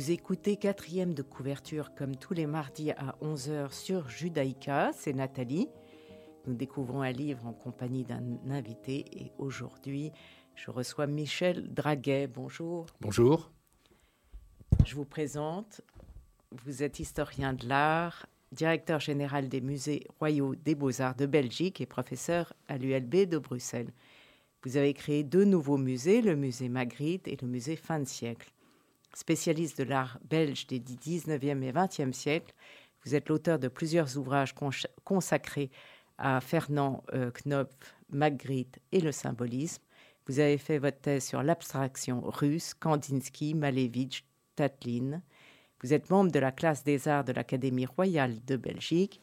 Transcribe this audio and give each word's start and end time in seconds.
Vous 0.00 0.12
écoutez 0.12 0.56
quatrième 0.56 1.12
de 1.12 1.20
couverture 1.20 1.94
comme 1.94 2.16
tous 2.16 2.32
les 2.32 2.46
mardis 2.46 2.90
à 2.92 3.16
11h 3.20 3.70
sur 3.70 4.08
Judaïka, 4.08 4.92
c'est 4.94 5.12
Nathalie. 5.12 5.68
Nous 6.46 6.54
découvrons 6.54 7.02
un 7.02 7.12
livre 7.12 7.46
en 7.46 7.52
compagnie 7.52 8.04
d'un 8.04 8.22
invité 8.48 9.04
et 9.12 9.32
aujourd'hui, 9.38 10.10
je 10.54 10.70
reçois 10.70 11.06
Michel 11.06 11.72
Draguet. 11.72 12.26
Bonjour. 12.28 12.86
Bonjour. 13.00 13.50
Je 14.86 14.94
vous 14.94 15.04
présente. 15.04 15.82
Vous 16.50 16.82
êtes 16.82 16.98
historien 16.98 17.52
de 17.52 17.68
l'art, 17.68 18.26
directeur 18.52 19.00
général 19.00 19.48
des 19.48 19.60
musées 19.60 20.06
royaux 20.18 20.54
des 20.54 20.74
beaux-arts 20.74 21.14
de 21.14 21.26
Belgique 21.26 21.80
et 21.80 21.86
professeur 21.86 22.54
à 22.68 22.78
l'ULB 22.78 23.28
de 23.28 23.38
Bruxelles. 23.38 23.92
Vous 24.64 24.76
avez 24.76 24.94
créé 24.94 25.22
deux 25.22 25.44
nouveaux 25.44 25.78
musées, 25.78 26.22
le 26.22 26.36
musée 26.36 26.68
Magritte 26.68 27.28
et 27.28 27.36
le 27.40 27.48
musée 27.48 27.76
Fin 27.76 28.00
de 28.00 28.04
siècle. 28.04 28.52
Spécialiste 29.14 29.78
de 29.78 29.84
l'art 29.84 30.18
belge 30.28 30.66
des 30.66 30.80
19e 30.80 31.62
et 31.62 31.72
20e 31.72 32.12
siècles, 32.12 32.54
vous 33.04 33.14
êtes 33.14 33.28
l'auteur 33.28 33.58
de 33.58 33.68
plusieurs 33.68 34.16
ouvrages 34.18 34.54
consacrés 35.04 35.70
à 36.20 36.40
Fernand 36.40 37.02
euh, 37.14 37.30
Knopf, 37.30 37.94
Magritte 38.10 38.78
et 38.92 39.00
le 39.00 39.10
symbolisme. 39.10 39.82
Vous 40.26 40.38
avez 40.38 40.58
fait 40.58 40.78
votre 40.78 41.00
thèse 41.00 41.24
sur 41.24 41.42
l'abstraction 41.42 42.20
russe, 42.24 42.74
Kandinsky, 42.74 43.54
Malevich, 43.54 44.24
Tatlin. 44.54 45.22
Vous 45.82 45.92
êtes 45.92 46.10
membre 46.10 46.30
de 46.30 46.38
la 46.38 46.52
classe 46.52 46.84
des 46.84 47.08
arts 47.08 47.24
de 47.24 47.32
l'Académie 47.32 47.86
royale 47.86 48.36
de 48.46 48.56
Belgique. 48.56 49.20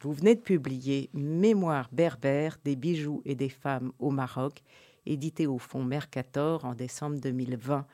Vous 0.00 0.12
venez 0.12 0.34
de 0.34 0.40
publier 0.40 1.10
Mémoire 1.12 1.88
berbère 1.92 2.58
des 2.64 2.76
bijoux 2.76 3.22
et 3.24 3.34
des 3.34 3.50
femmes 3.50 3.92
au 3.98 4.10
Maroc, 4.10 4.62
édité 5.06 5.46
au 5.46 5.58
Fonds 5.58 5.84
Mercator 5.84 6.64
en 6.64 6.74
décembre 6.74 7.20
2020. 7.20 7.86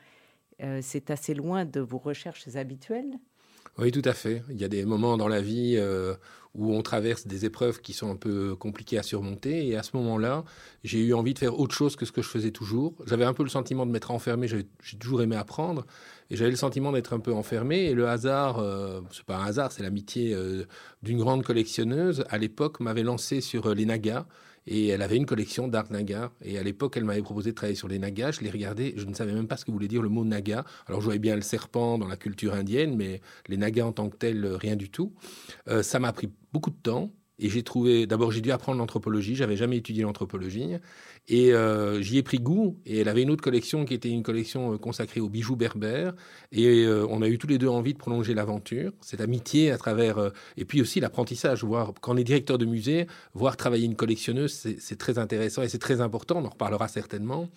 Euh, 0.63 0.79
c'est 0.81 1.11
assez 1.11 1.33
loin 1.33 1.65
de 1.65 1.81
vos 1.81 1.97
recherches 1.97 2.55
habituelles? 2.55 3.19
Oui, 3.77 3.91
tout 3.91 4.01
à 4.05 4.13
fait. 4.13 4.41
Il 4.49 4.57
y 4.57 4.63
a 4.63 4.69
des 4.69 4.85
moments 4.85 5.17
dans 5.17 5.27
la 5.27 5.41
vie 5.41 5.75
euh, 5.77 6.15
où 6.53 6.73
on 6.73 6.81
traverse 6.81 7.27
des 7.27 7.43
épreuves 7.43 7.81
qui 7.81 7.91
sont 7.91 8.09
un 8.09 8.15
peu 8.15 8.55
compliquées 8.55 8.97
à 8.97 9.03
surmonter. 9.03 9.67
Et 9.67 9.75
à 9.75 9.83
ce 9.83 9.97
moment-là, 9.97 10.45
j'ai 10.85 10.99
eu 10.99 11.13
envie 11.13 11.33
de 11.33 11.39
faire 11.39 11.59
autre 11.59 11.75
chose 11.75 11.97
que 11.97 12.05
ce 12.05 12.13
que 12.13 12.21
je 12.21 12.29
faisais 12.29 12.51
toujours. 12.51 12.95
J'avais 13.05 13.25
un 13.25 13.33
peu 13.33 13.43
le 13.43 13.49
sentiment 13.49 13.85
de 13.85 13.91
m'être 13.91 14.11
enfermé. 14.11 14.47
J'ai 14.47 14.65
toujours 14.97 15.21
aimé 15.21 15.35
apprendre. 15.35 15.85
Et 16.29 16.37
j'avais 16.37 16.51
le 16.51 16.55
sentiment 16.55 16.93
d'être 16.93 17.11
un 17.11 17.19
peu 17.19 17.33
enfermé. 17.33 17.83
Et 17.83 17.93
le 17.93 18.07
hasard, 18.07 18.59
euh, 18.59 19.01
c'est 19.11 19.25
pas 19.25 19.37
un 19.37 19.45
hasard, 19.45 19.73
c'est 19.73 19.83
l'amitié 19.83 20.33
d'une 21.03 21.17
grande 21.17 21.43
collectionneuse, 21.43 22.23
à 22.29 22.37
l'époque, 22.37 22.79
m'avait 22.79 23.03
lancé 23.03 23.41
sur 23.41 23.75
les 23.75 23.85
nagas. 23.85 24.25
Et 24.67 24.87
elle 24.87 25.01
avait 25.01 25.17
une 25.17 25.25
collection 25.25 25.67
d'art 25.67 25.91
naga. 25.91 26.31
Et 26.41 26.57
à 26.57 26.63
l'époque, 26.63 26.97
elle 26.97 27.03
m'avait 27.03 27.21
proposé 27.21 27.51
de 27.51 27.55
travailler 27.55 27.75
sur 27.75 27.87
les 27.87 27.99
nagas. 27.99 28.31
Je 28.31 28.41
les 28.41 28.49
regardais. 28.49 28.93
Je 28.95 29.05
ne 29.05 29.13
savais 29.13 29.33
même 29.33 29.47
pas 29.47 29.57
ce 29.57 29.65
que 29.65 29.71
voulait 29.71 29.87
dire 29.87 30.01
le 30.01 30.09
mot 30.09 30.25
naga. 30.25 30.65
Alors, 30.87 31.01
je 31.01 31.05
voyais 31.05 31.19
bien 31.19 31.35
le 31.35 31.41
serpent 31.41 31.97
dans 31.97 32.07
la 32.07 32.17
culture 32.17 32.53
indienne, 32.53 32.95
mais 32.95 33.21
les 33.47 33.57
nagas 33.57 33.85
en 33.85 33.91
tant 33.91 34.09
que 34.09 34.17
tels, 34.17 34.45
rien 34.45 34.75
du 34.75 34.89
tout. 34.89 35.13
Euh, 35.67 35.83
ça 35.83 35.99
m'a 35.99 36.11
pris 36.13 36.29
beaucoup 36.51 36.71
de 36.71 36.81
temps. 36.81 37.11
Et 37.37 37.49
j'ai 37.49 37.63
trouvé, 37.63 38.07
d'abord, 38.07 38.31
j'ai 38.31 38.39
dû 38.39 38.51
apprendre 38.51 38.77
l'anthropologie. 38.77 39.35
J'avais 39.35 39.57
jamais 39.57 39.77
étudié 39.77 40.03
l'anthropologie. 40.03 40.75
Et 41.27 41.53
euh, 41.53 42.01
j'y 42.01 42.17
ai 42.17 42.23
pris 42.23 42.37
goût. 42.37 42.79
Et 42.85 42.99
elle 42.99 43.09
avait 43.09 43.23
une 43.23 43.29
autre 43.29 43.43
collection 43.43 43.83
qui 43.83 43.93
était 43.93 44.09
une 44.09 44.23
collection 44.23 44.73
euh, 44.73 44.77
consacrée 44.77 45.19
aux 45.19 45.27
bijoux 45.27 45.57
berbères. 45.57 46.13
Et 46.53 46.85
euh, 46.85 47.05
on 47.09 47.21
a 47.21 47.27
eu 47.27 47.37
tous 47.37 47.47
les 47.47 47.57
deux 47.57 47.67
envie 47.67 47.93
de 47.93 47.97
prolonger 47.97 48.33
l'aventure, 48.33 48.93
cette 49.01 49.19
amitié 49.19 49.71
à 49.71 49.77
travers. 49.77 50.31
et 50.55 50.65
puis 50.65 50.81
aussi 50.81 51.01
l'apprentissage. 51.01 51.63
Voir, 51.63 51.93
quand 51.99 52.13
on 52.13 52.17
est 52.17 52.23
directeur 52.23 52.57
de 52.57 52.65
musée, 52.65 53.07
voir 53.33 53.57
travailler 53.57 53.85
une 53.85 53.95
collectionneuse, 53.95 54.53
c'est 54.79 54.97
très 54.97 55.17
intéressant 55.17 55.61
et 55.61 55.67
c'est 55.67 55.79
très 55.79 55.99
important. 55.99 56.37
On 56.37 56.45
en 56.45 56.49
reparlera 56.49 56.87
certainement. 56.87 57.49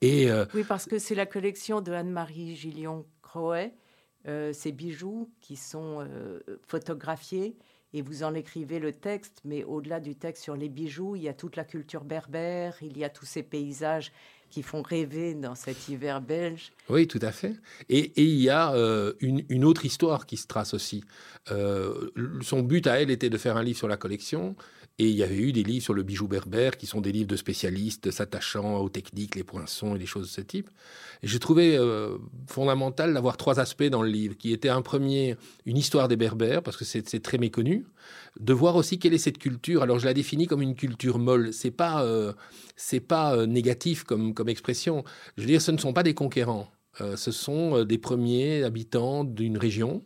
Et, 0.00 0.28
oui, 0.54 0.64
parce 0.66 0.86
que 0.86 0.98
c'est 0.98 1.14
la 1.14 1.26
collection 1.26 1.80
de 1.80 1.92
Anne-Marie 1.92 2.56
Gillion 2.56 3.06
Croet. 3.22 3.74
ces 4.24 4.72
bijoux 4.72 5.30
qui 5.40 5.56
sont 5.56 6.06
photographiés 6.66 7.56
et 7.94 8.02
vous 8.02 8.24
en 8.24 8.34
écrivez 8.34 8.80
le 8.80 8.92
texte, 8.92 9.40
mais 9.44 9.62
au-delà 9.62 10.00
du 10.00 10.16
texte 10.16 10.42
sur 10.42 10.56
les 10.56 10.68
bijoux, 10.68 11.14
il 11.14 11.22
y 11.22 11.28
a 11.28 11.32
toute 11.32 11.54
la 11.54 11.64
culture 11.64 12.02
berbère, 12.02 12.76
il 12.82 12.98
y 12.98 13.04
a 13.04 13.08
tous 13.08 13.24
ces 13.24 13.44
paysages 13.44 14.12
qui 14.50 14.62
font 14.62 14.82
rêver 14.82 15.34
dans 15.34 15.54
cet 15.54 15.88
hiver 15.88 16.20
belge. 16.20 16.72
Oui, 16.88 17.06
tout 17.06 17.20
à 17.22 17.30
fait. 17.30 17.54
Et, 17.88 18.12
il 18.16 18.40
y 18.40 18.50
a 18.50 18.74
euh, 18.74 19.14
une, 19.20 19.64
autre 19.64 19.84
histoire 19.86 20.26
qui 20.26 20.36
se 20.36 20.48
trace 20.48 20.74
aussi. 20.74 21.04
Euh, 21.52 22.10
son 22.42 22.62
but 22.62 22.86
à 22.88 23.00
elle 23.00 23.10
était 23.10 23.30
de 23.30 23.38
faire 23.38 23.56
un 23.56 23.62
livre 23.62 23.78
sur 23.78 23.88
la 23.88 23.96
collection, 23.96 24.56
et 24.98 25.08
il 25.08 25.16
y 25.16 25.24
avait 25.24 25.36
eu 25.36 25.52
des 25.52 25.64
livres 25.64 25.82
sur 25.82 25.92
le 25.94 26.04
bijou 26.04 26.28
berbère, 26.28 26.76
qui 26.76 26.86
sont 26.86 27.00
des 27.00 27.10
livres 27.10 27.26
de 27.26 27.34
spécialistes 27.34 28.12
s'attachant 28.12 28.78
aux 28.78 28.88
techniques, 28.88 29.34
les 29.34 29.42
poinçons 29.42 29.96
et 29.96 29.98
les 29.98 30.06
choses 30.06 30.28
de 30.28 30.30
ce 30.30 30.40
type. 30.40 30.70
Et 31.22 31.26
j'ai 31.26 31.40
trouvé 31.40 31.76
euh, 31.76 32.16
fondamental 32.46 33.12
d'avoir 33.12 33.36
trois 33.36 33.58
aspects 33.58 33.82
dans 33.82 34.02
le 34.02 34.08
livre, 34.08 34.36
qui 34.36 34.52
étaient 34.52 34.68
un 34.68 34.82
premier, 34.82 35.36
une 35.66 35.76
histoire 35.76 36.06
des 36.06 36.14
berbères, 36.14 36.62
parce 36.62 36.76
que 36.76 36.84
c'est 36.84 37.02
très 37.20 37.38
méconnu, 37.38 37.86
de 38.38 38.52
voir 38.52 38.76
aussi 38.76 39.00
quelle 39.00 39.14
est 39.14 39.18
cette 39.18 39.38
culture. 39.38 39.82
Alors 39.82 39.98
je 39.98 40.04
la 40.04 40.14
définis 40.14 40.46
comme 40.46 40.62
une 40.62 40.76
culture 40.76 41.18
molle. 41.18 41.52
C'est 41.52 41.72
pas, 41.72 42.04
euh, 42.04 42.32
c'est 42.76 43.00
pas 43.00 43.34
euh, 43.34 43.46
négatif 43.46 44.04
comme, 44.04 44.32
comme 44.32 44.48
expression. 44.48 45.02
Je 45.36 45.42
veux 45.42 45.48
dire, 45.48 45.60
ce 45.60 45.72
ne 45.72 45.78
sont 45.78 45.92
pas 45.92 46.04
des 46.04 46.14
conquérants. 46.14 46.68
ce 47.16 47.32
sont 47.32 47.82
des 47.82 47.98
premiers 47.98 48.62
habitants 48.62 49.24
d'une 49.24 49.58
région. 49.58 50.04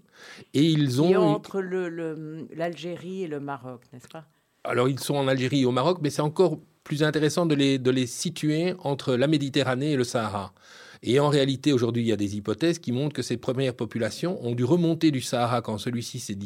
Et 0.55 0.65
ils 0.65 1.03
ont... 1.03 1.15
entre 1.15 1.60
l'Algérie 1.60 3.25
et 3.25 3.28
le 3.28 3.38
Maroc, 3.38 3.82
n'est-ce 3.93 4.09
pas? 4.09 4.26
Alors 4.64 4.88
ils 4.88 4.98
sont 5.00 5.14
en 5.16 5.28
Algérie 5.28 5.62
et 5.62 5.64
au 5.66 5.72
Maroc, 5.72 5.98
mais 6.02 6.10
c'est 6.10 6.22
encore 6.22 6.58
plus 6.84 7.02
intéressant 7.02 7.46
de 7.46 7.54
les, 7.54 7.78
de 7.78 7.91
les 7.91 8.06
situer 8.06 8.74
entre 8.80 9.14
la 9.14 9.26
Méditerranée 9.26 9.92
et 9.92 9.96
le 9.96 10.04
Sahara. 10.04 10.54
Et 11.03 11.20
en 11.20 11.28
réalité, 11.28 11.72
aujourd'hui, 11.72 12.03
il 12.03 12.09
y 12.09 12.12
a 12.12 12.16
des 12.16 12.36
hypothèses 12.36 12.78
qui 12.78 12.92
montrent 12.92 13.14
que 13.14 13.22
ces 13.22 13.36
premières 13.36 13.75
populations 13.75 14.44
ont 14.44 14.54
dû 14.54 14.64
remonter 14.64 15.10
du 15.10 15.20
Sahara 15.20 15.62
quand 15.62 15.78
celui-ci 15.78 16.19
s'est 16.19 16.38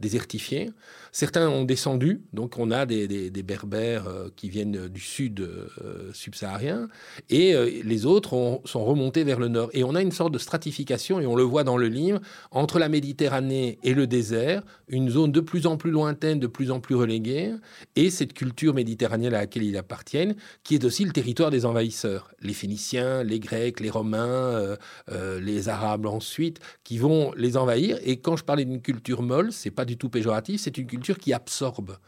désertifié. 0.00 0.70
Certains 1.10 1.48
ont 1.48 1.64
descendu, 1.64 2.22
donc 2.32 2.58
on 2.58 2.70
a 2.70 2.86
des, 2.86 3.30
berbères 3.42 4.06
euh, 4.06 4.28
qui 4.34 4.48
viennent 4.48 4.88
du 4.88 5.00
sud 5.00 5.40
euh, 5.40 6.10
subsaharien, 6.14 6.88
et 7.28 7.54
euh, 7.54 7.82
les 7.84 8.06
autres 8.06 8.60
sont 8.64 8.84
remontés 8.84 9.24
vers 9.24 9.38
le 9.38 9.48
nord. 9.48 9.68
Et 9.74 9.84
on 9.84 9.94
a 9.94 10.00
une 10.00 10.12
sorte 10.12 10.32
de 10.32 10.38
stratification, 10.38 11.20
et 11.20 11.26
on 11.26 11.36
le 11.36 11.42
voit 11.42 11.64
dans 11.64 11.76
le 11.76 11.88
livre, 11.88 12.20
entre 12.50 12.78
la 12.78 12.88
Méditerranée 12.88 13.78
et 13.82 13.92
le 13.94 14.06
désert, 14.06 14.62
une 14.88 15.10
zone 15.10 15.32
de 15.32 15.40
plus 15.40 15.66
en 15.66 15.76
plus 15.76 15.90
lointaine, 15.90 16.40
de 16.40 16.46
plus 16.46 16.70
en 16.70 16.80
plus 16.80 16.94
reléguée, 16.94 17.52
et 17.96 18.10
cette 18.10 18.32
culture 18.32 18.72
méditerranéenne 18.72 19.34
à 19.34 19.40
laquelle 19.40 19.64
ils 19.64 19.76
appartiennent, 19.76 20.34
qui 20.64 20.74
est 20.74 20.84
aussi 20.84 21.04
le 21.04 21.12
territoire 21.12 21.50
des 21.50 21.66
envahisseurs, 21.66 22.30
les 22.40 22.54
Phéniciens, 22.54 23.22
les 23.22 23.38
Grecs, 23.38 23.80
les 23.82 23.90
Romains, 23.90 24.26
euh, 24.26 24.76
euh, 25.10 25.40
les 25.40 25.68
Arabes 25.68 26.06
ensuite, 26.06 26.60
qui 26.84 26.98
vont 26.98 27.32
les 27.36 27.56
envahir. 27.56 27.98
Et 28.02 28.18
quand 28.18 28.36
je 28.36 28.44
parlais 28.44 28.64
d'une 28.64 28.80
culture 28.80 29.22
molle, 29.22 29.52
c'est 29.52 29.70
pas 29.70 29.84
du 29.84 29.96
tout 29.96 30.08
péjoratif, 30.08 30.60
c'est 30.60 30.78
une 30.78 30.86
culture 30.86 31.18
qui 31.18 31.32
absorbe 31.32 31.98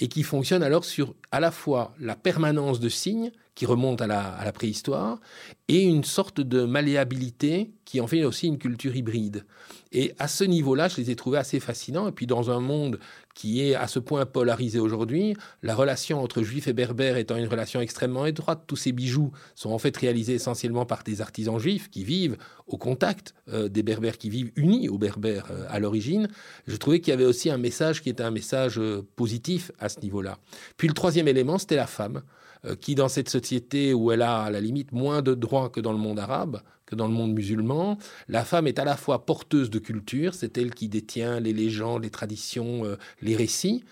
et 0.00 0.08
qui 0.08 0.22
fonctionne 0.22 0.62
alors 0.62 0.84
sur 0.84 1.14
à 1.30 1.40
la 1.40 1.50
fois 1.50 1.94
la 2.00 2.16
permanence 2.16 2.80
de 2.80 2.88
signes 2.88 3.32
qui 3.54 3.66
remonte 3.66 4.00
à 4.00 4.06
la, 4.06 4.52
préhistoire, 4.52 5.20
et 5.68 5.82
une 5.82 6.04
sorte 6.04 6.40
de 6.40 6.64
malléabilité 6.64 7.70
qui 7.84 8.00
en 8.00 8.06
fait 8.06 8.24
aussi 8.24 8.48
une 8.48 8.58
culture 8.58 8.96
hybride. 8.96 9.44
Et 9.92 10.12
à 10.18 10.26
ce 10.26 10.42
niveau-là, 10.42 10.88
je 10.88 10.96
les 10.96 11.10
ai 11.10 11.16
trouvés 11.16 11.38
assez 11.38 11.60
fascinants. 11.60 12.08
Et 12.08 12.12
puis 12.12 12.26
dans 12.26 12.50
un 12.50 12.58
monde 12.58 12.98
qui 13.34 13.62
est 13.62 13.74
à 13.74 13.86
ce 13.86 14.00
point 14.00 14.26
polarisé 14.26 14.80
aujourd'hui, 14.80 15.36
la 15.62 15.74
relation 15.74 16.20
entre 16.22 16.42
juifs 16.42 16.66
et 16.66 16.72
berbères 16.72 17.16
étant 17.16 17.36
une 17.36 17.46
relation 17.46 17.80
extrêmement 17.80 18.26
étroite, 18.26 18.64
tous 18.66 18.76
ces 18.76 18.92
bijoux 18.92 19.30
sont 19.54 19.70
en 19.70 19.78
fait 19.78 19.96
réalisés 19.96 20.34
essentiellement 20.34 20.84
par 20.86 21.04
des 21.04 21.20
artisans 21.20 21.58
juifs 21.58 21.90
qui 21.90 22.02
vivent 22.02 22.36
au 22.66 22.76
contact 22.76 23.34
euh, 23.52 23.68
des 23.68 23.82
berbères, 23.84 24.18
qui 24.18 24.30
vivent 24.30 24.50
unis 24.56 24.88
aux 24.88 24.98
berbères 24.98 25.46
euh, 25.50 25.66
à 25.68 25.78
l'origine. 25.78 26.28
Je 26.66 26.76
trouvais 26.76 27.00
qu'il 27.00 27.12
y 27.12 27.14
avait 27.14 27.24
aussi 27.24 27.50
un 27.50 27.58
message 27.58 28.02
qui 28.02 28.08
était 28.08 28.24
un 28.24 28.30
message 28.32 28.78
euh, 28.78 29.06
positif 29.14 29.70
à 29.78 29.88
ce 29.88 30.00
niveau-là. 30.00 30.38
Puis 30.76 30.88
le 30.88 30.94
troisième 30.94 31.28
élément, 31.28 31.58
c'était 31.58 31.76
la 31.76 31.86
femme. 31.86 32.22
Euh, 32.66 32.76
qui, 32.76 32.94
dans 32.94 33.08
cette 33.08 33.28
société 33.28 33.94
où 33.94 34.10
elle 34.10 34.22
a 34.22 34.42
à 34.42 34.50
la 34.50 34.60
limite 34.60 34.92
moins 34.92 35.22
de 35.22 35.34
droits 35.34 35.68
que 35.68 35.80
dans 35.80 35.92
le 35.92 35.98
monde 35.98 36.18
arabe, 36.18 36.62
que 36.86 36.94
dans 36.94 37.06
le 37.06 37.14
monde 37.14 37.32
musulman. 37.32 37.98
La 38.28 38.44
femme 38.44 38.66
est 38.66 38.78
à 38.78 38.84
la 38.84 38.96
fois 38.96 39.24
porteuse 39.24 39.70
de 39.70 39.78
culture, 39.78 40.34
c'est 40.34 40.58
elle 40.58 40.74
qui 40.74 40.88
détient 40.88 41.40
les 41.40 41.52
légendes, 41.52 42.02
les 42.02 42.10
traditions, 42.10 42.84
euh, 42.84 42.96
les 43.22 43.36
récits. 43.36 43.84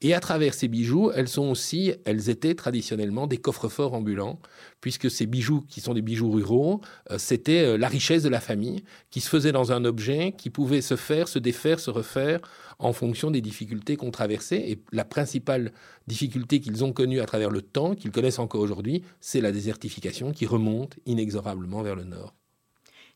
Et 0.00 0.14
à 0.14 0.20
travers 0.20 0.54
ces 0.54 0.68
bijoux, 0.68 1.10
elles 1.14 1.28
sont 1.28 1.50
aussi, 1.50 1.92
elles 2.04 2.30
étaient 2.30 2.54
traditionnellement 2.54 3.26
des 3.26 3.38
coffres-forts 3.38 3.94
ambulants, 3.94 4.40
puisque 4.80 5.10
ces 5.10 5.26
bijoux 5.26 5.62
qui 5.62 5.80
sont 5.80 5.94
des 5.94 6.02
bijoux 6.02 6.30
ruraux, 6.30 6.80
euh, 7.10 7.18
c'était 7.18 7.64
euh, 7.64 7.78
la 7.78 7.88
richesse 7.88 8.22
de 8.22 8.28
la 8.28 8.40
famille 8.40 8.84
qui 9.10 9.20
se 9.20 9.28
faisait 9.28 9.52
dans 9.52 9.72
un 9.72 9.84
objet 9.84 10.32
qui 10.32 10.50
pouvait 10.50 10.80
se 10.80 10.96
faire, 10.96 11.28
se 11.28 11.38
défaire, 11.38 11.80
se 11.80 11.90
refaire 11.90 12.40
en 12.78 12.92
fonction 12.92 13.30
des 13.30 13.40
difficultés 13.40 13.96
qu'on 13.96 14.10
traversait. 14.10 14.70
Et 14.70 14.82
la 14.92 15.04
principale 15.04 15.72
difficulté 16.06 16.60
qu'ils 16.60 16.84
ont 16.84 16.92
connue 16.92 17.20
à 17.20 17.26
travers 17.26 17.50
le 17.50 17.62
temps, 17.62 17.94
qu'ils 17.94 18.12
connaissent 18.12 18.38
encore 18.38 18.60
aujourd'hui, 18.60 19.02
c'est 19.20 19.40
la 19.40 19.52
désertification 19.52 20.32
qui 20.32 20.46
remonte 20.46 20.98
inexorablement 21.06 21.82
vers 21.82 21.96
le 21.96 22.04
nord. 22.04 22.34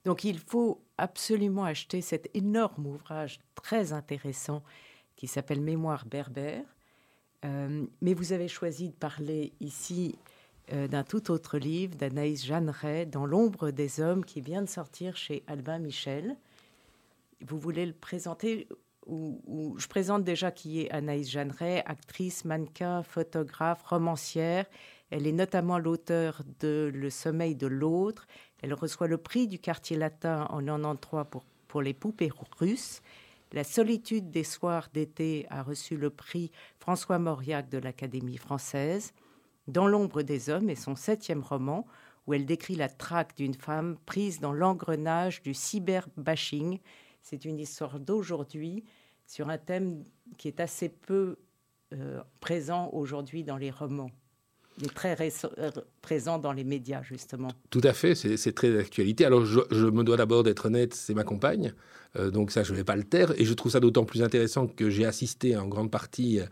Donc 0.05 0.25
il 0.25 0.39
faut 0.39 0.83
absolument 0.99 1.65
acheter 1.65 2.01
cet 2.01 2.29
énorme 2.35 2.87
ouvrage 2.87 3.39
très 3.55 3.93
intéressant 3.93 4.63
qui 5.17 5.27
s'appelle 5.27 5.61
Mémoire 5.61 6.07
berbère. 6.07 6.65
Euh, 7.45 7.85
mais 8.01 8.15
vous 8.15 8.33
avez 8.33 8.49
choisi 8.49 8.89
de 8.89 8.95
parler 8.95 9.53
ici 9.61 10.17
euh, 10.73 10.89
d'un 10.89 11.05
tout 11.05 11.31
autre 11.31 11.59
livre 11.59 11.95
d'Anaïs 11.97 12.45
Jeanneret, 12.45 13.07
Dans 13.07 13.27
l'ombre 13.27 13.71
des 13.71 14.01
hommes, 14.01 14.25
qui 14.25 14.41
vient 14.41 14.63
de 14.63 14.69
sortir 14.69 15.17
chez 15.17 15.43
Albin 15.47 15.79
Michel. 15.79 16.37
Vous 17.41 17.59
voulez 17.59 17.87
le 17.87 17.93
présenter 17.93 18.69
ou, 19.07 19.75
Je 19.79 19.89
présente 19.89 20.23
déjà 20.23 20.51
qui 20.51 20.83
est 20.83 20.91
Anaïs 20.91 21.29
Jeanneret, 21.29 21.83
actrice, 21.87 22.45
mannequin, 22.45 23.03
photographe, 23.03 23.83
romancière. 23.83 24.67
Elle 25.11 25.27
est 25.27 25.33
notamment 25.33 25.79
l'auteur 25.79 26.43
de 26.61 26.91
Le 26.95 27.11
sommeil 27.11 27.57
de 27.57 27.67
l'autre 27.67 28.27
elle 28.63 28.75
reçoit 28.75 29.09
le 29.09 29.19
prix 29.19 29.49
du 29.49 29.59
quartier 29.59 29.97
latin 29.97 30.47
en 30.51 30.65
93 30.65 31.27
pour, 31.31 31.45
pour 31.67 31.83
les 31.83 31.93
poupées 31.93 32.31
russes. 32.59 33.03
La 33.53 33.65
solitude 33.65 34.31
des 34.31 34.45
soirs 34.45 34.89
d'été 34.95 35.47
a 35.51 35.63
reçu 35.63 35.97
le 35.97 36.11
prix 36.11 36.51
François 36.79 37.19
Mauriac 37.19 37.69
de 37.69 37.79
l'Académie 37.79 38.39
française. 38.39 39.13
Dans 39.69 39.87
l'ombre 39.87 40.23
des 40.23 40.51
hommes 40.51 40.71
est 40.71 40.75
son 40.75 40.97
septième 40.97 41.43
roman 41.43 41.87
où 42.27 42.35
elle 42.35 42.47
décrit 42.47 42.77
la 42.77 42.89
traque 42.89 43.37
d'une 43.37 43.55
femme 43.55 43.97
prise 44.07 44.41
dans 44.41 44.53
l'engrenage 44.53 45.43
du 45.43 45.55
cyberbashing. 45.55 46.79
C'est 47.21 47.45
une 47.45 47.59
histoire 47.59 48.01
d'aujourd'hui 48.01 48.85
sur 49.27 49.49
un 49.49 49.59
thème 49.59 50.05
qui 50.39 50.49
est 50.49 50.61
assez 50.61 50.89
peu 50.89 51.37
euh, 51.93 52.23
présent 52.41 52.91
aujourd'hui 52.93 53.45
dans 53.45 53.57
les 53.57 53.71
romans. 53.71 54.11
Est 54.81 54.95
très 54.95 55.17
euh, 55.59 55.71
présent 56.01 56.39
dans 56.39 56.53
les 56.53 56.65
médias, 56.65 57.03
justement. 57.03 57.49
Tout 57.71 57.83
à 57.85 57.93
fait, 57.93 58.15
c'est 58.15 58.53
très 58.53 58.73
d'actualité. 58.73 59.25
Alors, 59.25 59.45
je, 59.45 59.87
me 59.87 60.03
dois 60.03 60.17
d'abord 60.17 60.43
d'être 60.43 60.67
honnête, 60.67 60.95
c'est 60.95 61.15
ma 61.15 61.25
compagne, 61.25 61.75
euh, 62.17 62.31
donc 62.31 62.51
ça, 62.51 62.63
je 62.63 62.73
ne 62.73 62.79
vais 62.79 62.85
pas 62.85 62.97
le 62.97 63.05
taire. 63.05 63.33
Et 63.39 63.45
je 63.45 63.53
trouve 63.53 63.73
ça 63.73 63.81
d'autant 63.81 64.05
plus 64.05 64.23
intéressant 64.23 64.67
que 64.67 64.89
j'ai 64.89 65.05
assisté 65.05 65.57
en 65.57 65.69
grande 65.69 65.91
partie 65.91 66.41
euh, 66.41 66.47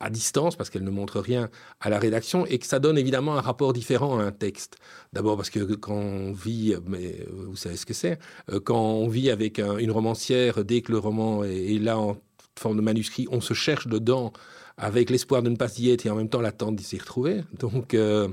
à 0.00 0.10
distance, 0.10 0.56
parce 0.56 0.70
qu'elle 0.70 0.82
ne 0.82 0.90
montre 0.90 1.20
rien 1.20 1.50
à 1.80 1.88
la 1.88 2.00
rédaction, 2.00 2.44
et 2.46 2.58
que 2.58 2.66
ça 2.66 2.80
donne 2.80 2.98
évidemment 2.98 3.36
un 3.36 3.40
rapport 3.40 3.72
différent 3.72 4.18
à 4.18 4.24
un 4.24 4.32
texte. 4.32 4.76
D'abord 5.12 5.36
parce 5.36 5.50
que 5.50 5.60
quand 5.74 5.94
on 5.94 6.32
vit, 6.32 6.74
mais 6.86 7.24
vous 7.30 7.56
savez 7.56 7.76
ce 7.76 7.86
que 7.86 7.94
c'est, 7.94 8.18
quand 8.64 8.80
on 8.80 9.06
vit 9.06 9.30
avec 9.30 9.60
une 9.60 9.92
romancière, 9.92 10.64
dès 10.64 10.80
que 10.80 10.90
le 10.90 10.98
roman 10.98 11.44
est 11.44 11.80
là 11.80 11.98
en 11.98 12.16
forme 12.58 12.76
de 12.76 12.82
manuscrit, 12.82 13.26
on 13.30 13.40
se 13.40 13.54
cherche 13.54 13.86
dedans 13.86 14.32
avec 14.76 15.10
l'espoir 15.10 15.42
de 15.42 15.50
ne 15.50 15.56
pas 15.56 15.68
y 15.78 15.90
être 15.90 16.06
et 16.06 16.10
en 16.10 16.16
même 16.16 16.28
temps 16.28 16.40
l'attente 16.40 16.76
d'y 16.76 16.84
s'y 16.84 16.98
retrouver. 16.98 17.42
Donc, 17.58 17.94
euh, 17.94 18.28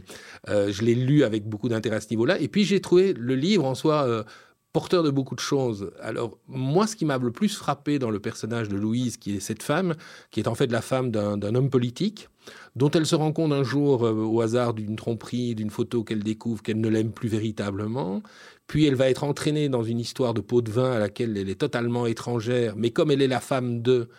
euh, 0.47 0.71
je 0.71 0.83
l'ai 0.83 0.95
lu 0.95 1.23
avec 1.23 1.47
beaucoup 1.47 1.69
d'intérêt 1.69 1.97
à 1.97 2.01
ce 2.01 2.09
niveau-là. 2.09 2.39
Et 2.39 2.47
puis, 2.47 2.63
j'ai 2.63 2.81
trouvé 2.81 3.13
le 3.13 3.35
livre 3.35 3.65
en 3.65 3.75
soi 3.75 4.03
euh, 4.07 4.23
porteur 4.71 5.03
de 5.03 5.09
beaucoup 5.09 5.35
de 5.35 5.39
choses. 5.39 5.91
Alors, 5.99 6.37
moi, 6.47 6.85
ce 6.85 6.95
qui 6.95 7.05
m'a 7.05 7.17
le 7.17 7.31
plus 7.31 7.55
frappé 7.55 7.97
dans 7.97 8.11
le 8.11 8.19
personnage 8.19 8.69
de 8.69 8.77
Louise, 8.77 9.17
qui 9.17 9.35
est 9.35 9.39
cette 9.39 9.63
femme, 9.63 9.95
qui 10.31 10.39
est 10.39 10.47
en 10.47 10.55
fait 10.55 10.71
la 10.71 10.81
femme 10.81 11.11
d'un 11.11 11.55
homme 11.55 11.69
politique, 11.69 12.29
dont 12.75 12.91
elle 12.91 13.05
se 13.05 13.15
rend 13.15 13.31
compte 13.31 13.51
un 13.51 13.63
jour 13.63 14.01
au 14.01 14.41
hasard 14.41 14.73
d'une 14.73 14.95
tromperie, 14.95 15.55
d'une 15.55 15.69
photo 15.69 16.03
qu'elle 16.03 16.23
découvre 16.23 16.61
qu'elle 16.61 16.79
ne 16.79 16.89
l'aime 16.89 17.11
plus 17.11 17.29
véritablement. 17.29 18.21
Puis 18.67 18.85
elle 18.85 18.95
va 18.95 19.09
être 19.09 19.23
entraînée 19.23 19.69
dans 19.69 19.83
une 19.83 19.99
histoire 19.99 20.35
de 20.35 20.41
pot 20.41 20.61
de 20.61 20.71
vin 20.71 20.91
à 20.91 20.99
laquelle 20.99 21.35
elle 21.35 21.49
est 21.49 21.59
totalement 21.59 22.05
étrangère, 22.05 22.75
mais 22.75 22.91
comme 22.91 23.09
elle 23.09 23.23
est 23.23 23.27
la 23.27 23.39
femme 23.39 23.81
de, 23.81 24.09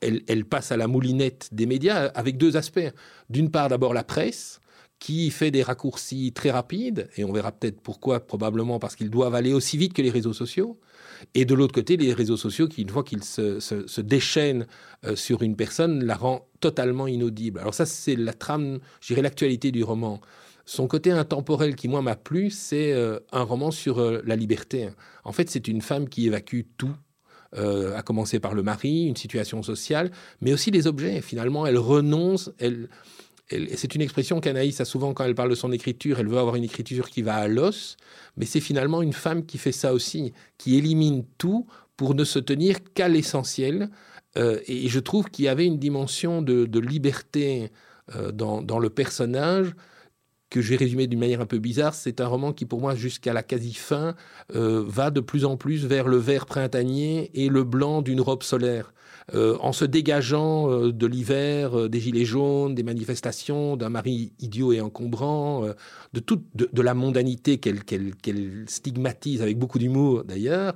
elle, 0.00 0.44
passe 0.44 0.72
à 0.72 0.76
la 0.76 0.88
moulinette 0.88 1.48
des 1.52 1.66
médias 1.66 2.06
avec 2.14 2.36
deux 2.36 2.56
aspects. 2.56 2.90
D'une 3.30 3.50
part, 3.50 3.68
d'abord 3.68 3.94
la 3.94 4.04
presse, 4.04 4.60
qui 5.02 5.32
fait 5.32 5.50
des 5.50 5.64
raccourcis 5.64 6.30
très 6.32 6.52
rapides, 6.52 7.08
et 7.16 7.24
on 7.24 7.32
verra 7.32 7.50
peut-être 7.50 7.80
pourquoi, 7.80 8.20
probablement 8.20 8.78
parce 8.78 8.94
qu'ils 8.94 9.10
doivent 9.10 9.34
aller 9.34 9.52
aussi 9.52 9.76
vite 9.76 9.94
que 9.94 10.00
les 10.00 10.10
réseaux 10.10 10.32
sociaux. 10.32 10.78
Et 11.34 11.44
de 11.44 11.56
l'autre 11.56 11.74
côté, 11.74 11.96
les 11.96 12.12
réseaux 12.12 12.36
sociaux 12.36 12.68
qui, 12.68 12.82
une 12.82 12.88
fois 12.88 13.02
qu'ils 13.02 13.24
se, 13.24 14.00
déchaînent 14.00 14.64
euh, 15.04 15.16
sur 15.16 15.42
une 15.42 15.56
personne, 15.56 16.04
la 16.04 16.14
rend 16.14 16.46
totalement 16.60 17.08
inaudible. 17.08 17.58
Alors 17.58 17.74
ça, 17.74 17.84
c'est 17.84 18.14
la 18.14 18.32
trame, 18.32 18.78
je 19.00 19.08
dirais 19.08 19.22
l'actualité 19.22 19.72
du 19.72 19.82
roman. 19.82 20.20
Son 20.66 20.86
côté 20.86 21.10
intemporel 21.10 21.74
qui, 21.74 21.88
moi, 21.88 22.00
m'a 22.00 22.14
plu, 22.14 22.50
c'est 22.50 22.92
euh, 22.92 23.18
un 23.32 23.42
roman 23.42 23.72
sur 23.72 23.98
euh, 23.98 24.22
la 24.24 24.36
liberté. 24.36 24.88
En 25.24 25.32
fait, 25.32 25.50
c'est 25.50 25.66
une 25.66 25.82
femme 25.82 26.08
qui 26.08 26.28
évacue 26.28 26.60
tout 26.78 26.94
à 27.54 28.00
commencer 28.00 28.40
par 28.40 28.54
le 28.54 28.62
mari, 28.62 29.04
une 29.04 29.16
situation 29.16 29.62
sociale, 29.62 30.10
mais 30.40 30.54
aussi 30.54 30.70
les 30.70 30.86
objets. 30.86 31.20
Finalement, 31.20 31.66
elle 31.66 31.76
renonce, 31.76 32.50
elle, 32.58 32.88
c'est 33.50 33.94
une 33.94 34.00
expression 34.00 34.40
qu'Anaïs 34.40 34.80
a 34.80 34.84
souvent 34.84 35.12
quand 35.12 35.24
elle 35.24 35.34
parle 35.34 35.50
de 35.50 35.54
son 35.54 35.72
écriture, 35.72 36.20
elle 36.20 36.28
veut 36.28 36.38
avoir 36.38 36.56
une 36.56 36.64
écriture 36.64 37.10
qui 37.10 37.22
va 37.22 37.36
à 37.36 37.48
l'os, 37.48 37.96
mais 38.36 38.46
c'est 38.46 38.60
finalement 38.60 39.02
une 39.02 39.12
femme 39.12 39.44
qui 39.44 39.58
fait 39.58 39.72
ça 39.72 39.92
aussi, 39.92 40.32
qui 40.58 40.76
élimine 40.76 41.24
tout 41.38 41.66
pour 41.96 42.14
ne 42.14 42.24
se 42.24 42.38
tenir 42.38 42.78
qu'à 42.94 43.08
l'essentiel. 43.08 43.90
Euh, 44.38 44.58
et 44.66 44.88
je 44.88 45.00
trouve 45.00 45.28
qu'il 45.30 45.44
y 45.44 45.48
avait 45.48 45.66
une 45.66 45.78
dimension 45.78 46.40
de, 46.40 46.78
liberté 46.78 47.70
euh, 48.16 48.32
dans, 48.32 48.62
dans, 48.62 48.78
le 48.78 48.88
personnage 48.88 49.74
que 50.52 50.60
je 50.60 50.68
vais 50.68 50.76
résumer 50.76 51.06
d'une 51.06 51.18
manière 51.18 51.40
un 51.40 51.46
peu 51.46 51.58
bizarre, 51.58 51.94
c'est 51.94 52.20
un 52.20 52.26
roman 52.26 52.52
qui, 52.52 52.66
pour 52.66 52.78
moi, 52.78 52.94
jusqu'à 52.94 53.32
la 53.32 53.42
quasi-fin, 53.42 54.14
euh, 54.54 54.84
va 54.86 55.10
de 55.10 55.20
plus 55.20 55.46
en 55.46 55.56
plus 55.56 55.86
vers 55.86 56.06
le 56.06 56.18
vert 56.18 56.44
printanier 56.44 57.30
et 57.34 57.48
le 57.48 57.64
blanc 57.64 58.02
d'une 58.02 58.20
robe 58.20 58.42
solaire. 58.42 58.92
Euh, 59.34 59.56
en 59.60 59.72
se 59.72 59.84
dégageant 59.84 60.70
euh, 60.70 60.92
de 60.92 61.06
l'hiver, 61.06 61.88
des 61.88 62.00
gilets 62.00 62.26
jaunes, 62.26 62.74
des 62.74 62.82
manifestations, 62.82 63.76
d'un 63.76 63.88
mari 63.88 64.32
idiot 64.40 64.74
et 64.74 64.80
encombrant, 64.82 65.68
de 66.12 66.20
toute 66.20 66.44
de, 66.54 66.82
la 66.82 66.92
mondanité 66.92 67.56
qu'elle 67.58 68.64
stigmatise 68.66 69.40
avec 69.40 69.58
beaucoup 69.58 69.78
d'humour 69.78 70.24
d'ailleurs, 70.24 70.74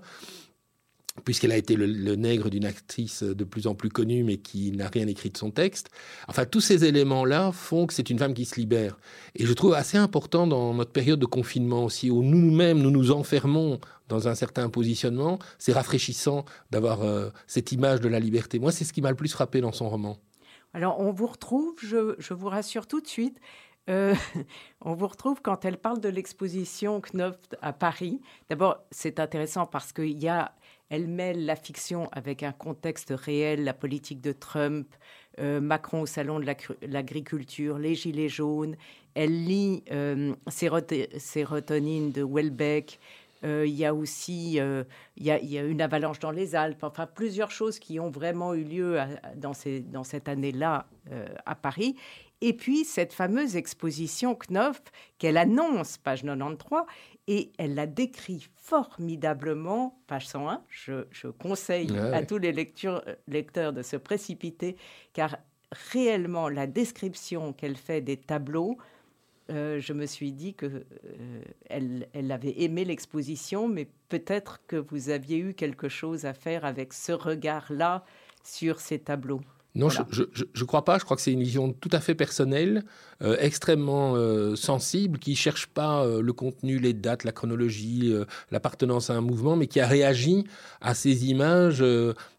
puisqu'elle 1.27 1.51
a 1.51 1.57
été 1.57 1.75
le, 1.75 2.15
nègre 2.15 2.49
d'une 2.49 2.65
actrice 2.65 3.25
de 3.25 3.45
plus 3.45 3.67
en 3.67 3.75
plus 3.75 3.91
connue, 3.91 4.23
mais 4.23 4.37
qui 4.37 4.71
n'a 4.71 4.89
rien 4.89 5.09
écrit 5.09 5.29
de 5.29 5.37
son 5.37 5.51
texte. 5.51 5.91
Enfin, 6.29 6.45
tous 6.47 6.61
ces 6.61 6.85
éléments-là 6.85 7.51
font 7.51 7.87
que 7.87 7.93
c'est 7.93 8.09
une 8.11 8.19
femme 8.19 8.33
qui 8.33 8.45
se 8.45 8.55
libère. 8.55 8.97
Et 9.35 9.45
je 9.45 9.53
trouve 9.53 9.75
assez 9.75 9.99
important 9.99 10.47
dans 10.47 10.73
notre 10.73 10.93
période 10.93 11.19
de 11.19 11.27
confinement 11.27 11.85
aussi, 11.85 12.13
où 12.13 12.23
nous-mêmes, 12.23 12.79
nous 12.79 12.93
nous 12.93 13.11
enfermons 13.11 13.81
dans 14.09 14.29
un 14.29 14.37
certain 14.37 14.71
positionnement, 14.71 15.41
c'est 15.59 15.73
rafraîchissant 15.73 16.45
d'avoir 16.71 17.03
euh, 17.03 17.31
cette 17.49 17.73
image 17.73 18.01
de 18.01 18.09
la 18.09 18.21
liberté. 18.21 18.61
Moi, 18.61 18.71
c'est 18.71 18.85
ce 18.85 18.93
qui 18.93 19.03
m'a 19.03 19.11
le 19.11 19.17
plus 19.17 19.33
frappé 19.33 19.61
dans 19.61 19.73
son 19.73 19.89
roman. 19.89 20.19
Alors, 20.75 21.01
on 21.01 21.11
vous 21.11 21.27
retrouve, 21.27 21.75
je, 21.83 22.33
vous 22.33 22.49
rassure 22.49 22.87
tout 22.87 23.01
de 23.01 23.09
suite, 23.09 23.41
euh, 23.91 24.15
on 24.81 24.95
vous 24.95 25.09
retrouve 25.09 25.43
quand 25.43 25.65
elle 25.65 25.79
parle 25.79 26.01
de 26.01 26.09
l'exposition 26.09 27.01
Knopf 27.01 27.41
à 27.63 27.73
Paris. 27.73 28.21
D'abord, 28.49 28.79
c'est 28.93 29.19
intéressant 29.19 29.67
parce 29.67 29.93
qu'il 29.93 30.23
y 30.23 30.29
a 30.29 30.55
elle 30.89 31.09
mêle 31.09 31.45
la 31.45 31.57
fiction 31.57 32.09
avec 32.13 32.43
un 32.43 32.53
contexte 32.53 33.13
réel, 33.15 33.65
la 33.65 33.75
politique 33.75 34.21
de 34.21 34.33
Trump, 34.33 34.87
euh, 35.39 35.61
Macron 35.61 36.03
au 36.03 36.07
salon 36.07 36.41
de 36.41 36.47
l'agriculture, 36.83 37.79
les 37.79 37.95
gilets 37.95 38.29
jaunes. 38.29 38.77
Elle 39.15 39.45
lit 39.45 39.83
euh, 39.91 40.35
Sérotonine 40.49 42.13
de 42.13 42.23
Welbeck. 42.23 43.01
Euh, 43.45 43.67
il 43.67 43.75
y 43.75 43.85
a 43.85 43.95
aussi 43.95 44.55
il 44.55 45.25
y, 45.25 45.31
a, 45.31 45.63
une 45.63 45.83
avalanche 45.83 46.21
dans 46.21 46.31
les 46.31 46.55
Alpes. 46.55 46.83
Enfin, 46.83 47.07
plusieurs 47.07 47.51
choses 47.51 47.79
qui 47.79 48.01
ont 48.01 48.11
vraiment 48.11 48.55
eu 48.55 48.65
lieu 48.65 48.99
dans, 49.37 49.53
cette 49.53 50.29
année-là 50.29 50.87
à 51.45 51.55
Paris. 51.55 51.97
Et 52.43 52.53
puis, 52.53 52.85
cette 52.85 53.13
fameuse 53.13 53.57
exposition 53.57 54.35
Knopf 54.35 54.83
qu'elle 55.19 55.39
annonce, 55.39 55.97
page 55.97 56.23
93, 56.23 56.83
et 57.29 57.51
elle 57.59 57.75
la 57.75 57.87
décrit 57.87 58.47
formidablement, 58.55 59.99
page 60.07 60.29
101. 60.29 60.63
Je, 60.69 61.29
conseille 61.29 61.97
à 61.97 62.25
tous 62.25 62.39
les 62.39 62.53
lecteurs 62.53 63.73
de 63.73 63.83
se 63.83 63.97
précipiter, 63.97 64.77
car 65.13 65.37
réellement, 65.93 66.49
la 66.49 66.67
description 66.67 67.53
qu'elle 67.53 67.77
fait 67.77 68.01
des 68.01 68.17
tableaux, 68.17 68.77
euh, 69.51 69.79
je 69.79 69.93
me 69.93 70.07
suis 70.07 70.33
dit 70.33 70.55
que 70.55 70.67
euh, 70.67 71.43
elle, 71.69 72.33
avait 72.33 72.63
aimé 72.63 72.85
l'exposition, 72.85 73.69
mais 73.69 73.89
peut-être 74.09 74.61
que 74.67 74.77
vous 74.77 75.11
aviez 75.11 75.39
eu 75.39 75.55
quelque 75.55 75.89
chose 75.89 76.27
à 76.27 76.35
faire 76.35 76.65
avec 76.65 76.93
ce 76.93 77.13
regard-là 77.13 78.05
sur 78.43 78.81
ces 78.81 78.99
tableaux. 78.99 79.41
Non, 79.77 79.91
je 79.91 80.01
ne 80.23 80.65
crois 80.65 80.85
pas. 80.85 80.99
Je 80.99 81.05
crois 81.05 81.17
que 81.17 81.23
c'est 81.23 81.33
une 81.33 81.43
vision 81.43 81.73
tout 81.73 81.91
à 81.93 82.01
fait 82.01 82.15
personnelle, 82.15 82.83
euh, 83.23 83.37
extrêmement 83.39 84.15
euh, 84.17 84.57
sensible, 84.57 85.19
qui 85.19 85.33
ne 85.33 85.37
cherche 85.37 85.67
pas 85.67 86.03
euh, 86.03 86.23
le 86.23 86.33
contenu, 86.33 86.79
les 86.79 86.95
dates, 86.95 87.25
la 87.25 87.33
chronologie, 87.33 88.13
l'appartenance 88.51 89.11
à 89.11 89.15
un 89.15 89.21
mouvement, 89.21 89.55
mais 89.55 89.67
qui 89.67 89.79
a 89.81 89.87
réagi 89.87 90.45
à 90.81 90.95
ces 90.95 91.27
images 91.27 91.85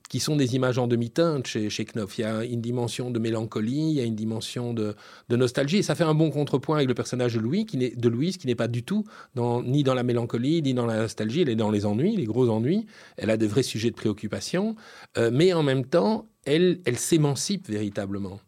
qui 0.09 0.19
sont 0.19 0.35
des 0.35 0.55
images 0.55 0.77
en 0.77 0.87
demi-teinte 0.87 1.47
chez, 1.47 1.85
Knopf. 1.85 2.17
Il 2.17 2.21
y 2.21 2.23
a 2.23 2.43
une 2.43 2.61
dimension 2.61 3.11
de 3.11 3.19
mélancolie, 3.19 3.91
il 3.91 3.93
y 3.93 3.99
a 3.99 4.03
une 4.03 4.15
dimension 4.15 4.73
de, 4.73 4.95
nostalgie. 5.29 5.77
Et 5.77 5.83
ça 5.83 5.95
fait 5.95 6.03
un 6.03 6.13
bon 6.13 6.29
contrepoint 6.29 6.77
avec 6.77 6.87
le 6.87 6.93
personnage 6.93 7.33
de, 7.33 7.39
Louis, 7.39 7.65
qui 7.65 7.77
de 7.77 8.09
Louise, 8.09 8.37
qui 8.37 8.47
n'est 8.47 8.55
pas 8.55 8.67
du 8.67 8.83
tout 8.83 9.05
ni 9.35 9.83
dans 9.83 9.93
la 9.93 10.03
mélancolie, 10.03 10.61
ni 10.61 10.73
dans 10.73 10.85
la 10.85 10.97
nostalgie. 10.97 11.41
Elle 11.41 11.49
est 11.49 11.55
dans 11.55 11.71
les 11.71 11.85
ennuis, 11.85 12.15
les 12.15 12.25
gros 12.25 12.49
ennuis. 12.49 12.85
Elle 13.17 13.29
a 13.29 13.37
de 13.37 13.45
vrais 13.45 13.63
sujets 13.63 13.91
de 13.91 13.95
préoccupation. 13.95 14.75
mais 15.31 15.53
en 15.53 15.63
même 15.63 15.85
temps, 15.85 16.25
elle, 16.45 16.79
elle 16.85 16.97
s'émancipe 16.97 17.67
véritablement. 17.67 18.39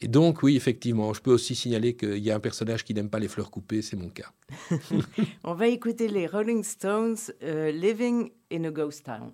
Et 0.00 0.08
donc, 0.08 0.42
oui, 0.42 0.56
effectivement, 0.56 1.14
je 1.14 1.22
peux 1.22 1.32
aussi 1.32 1.54
signaler 1.54 1.96
qu'il 1.96 2.18
y 2.18 2.30
a 2.30 2.36
un 2.36 2.40
personnage 2.40 2.84
qui 2.84 2.92
n'aime 2.92 3.08
pas 3.08 3.18
les 3.18 3.28
fleurs 3.28 3.50
coupées, 3.50 3.80
c'est 3.80 3.96
mon 3.96 4.10
cas. 4.10 4.30
On 5.44 5.54
va 5.54 5.68
écouter 5.68 6.08
les 6.08 6.26
Rolling 6.26 6.62
Stones, 6.62 7.16
euh, 7.42 7.70
Living 7.70 8.30
in 8.52 8.64
a 8.64 8.70
Ghost 8.70 9.06
Town. 9.06 9.32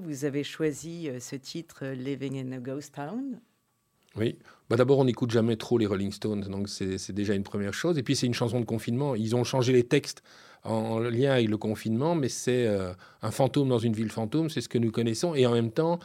Vous 0.00 0.24
avez 0.24 0.44
choisi 0.44 1.08
euh, 1.08 1.20
ce 1.20 1.36
titre 1.36 1.80
euh, 1.82 1.94
Living 1.94 2.38
in 2.38 2.52
a 2.52 2.58
Ghost 2.58 2.94
Town. 2.94 3.40
Oui, 4.16 4.38
bah 4.70 4.76
d'abord 4.76 4.98
on 4.98 5.04
n'écoute 5.04 5.30
jamais 5.30 5.56
trop 5.56 5.76
les 5.76 5.86
Rolling 5.86 6.10
Stones, 6.10 6.40
donc 6.40 6.68
c'est 6.68 7.12
déjà 7.12 7.34
une 7.34 7.42
première 7.42 7.74
chose. 7.74 7.98
Et 7.98 8.02
puis 8.02 8.16
c'est 8.16 8.26
une 8.26 8.34
chanson 8.34 8.58
de 8.58 8.64
confinement. 8.64 9.14
Ils 9.14 9.36
ont 9.36 9.44
changé 9.44 9.72
les 9.72 9.84
textes 9.84 10.22
en 10.64 10.98
lien 10.98 11.32
avec 11.32 11.48
le 11.48 11.58
confinement, 11.58 12.14
mais 12.14 12.30
c'est 12.30 12.66
euh, 12.66 12.94
un 13.20 13.30
fantôme 13.30 13.68
dans 13.68 13.78
une 13.78 13.92
ville 13.92 14.10
fantôme, 14.10 14.48
c'est 14.48 14.62
ce 14.62 14.68
que 14.68 14.78
nous 14.78 14.90
connaissons. 14.90 15.34
Et 15.34 15.46
en 15.46 15.52
même 15.52 15.70
temps, 15.70 15.98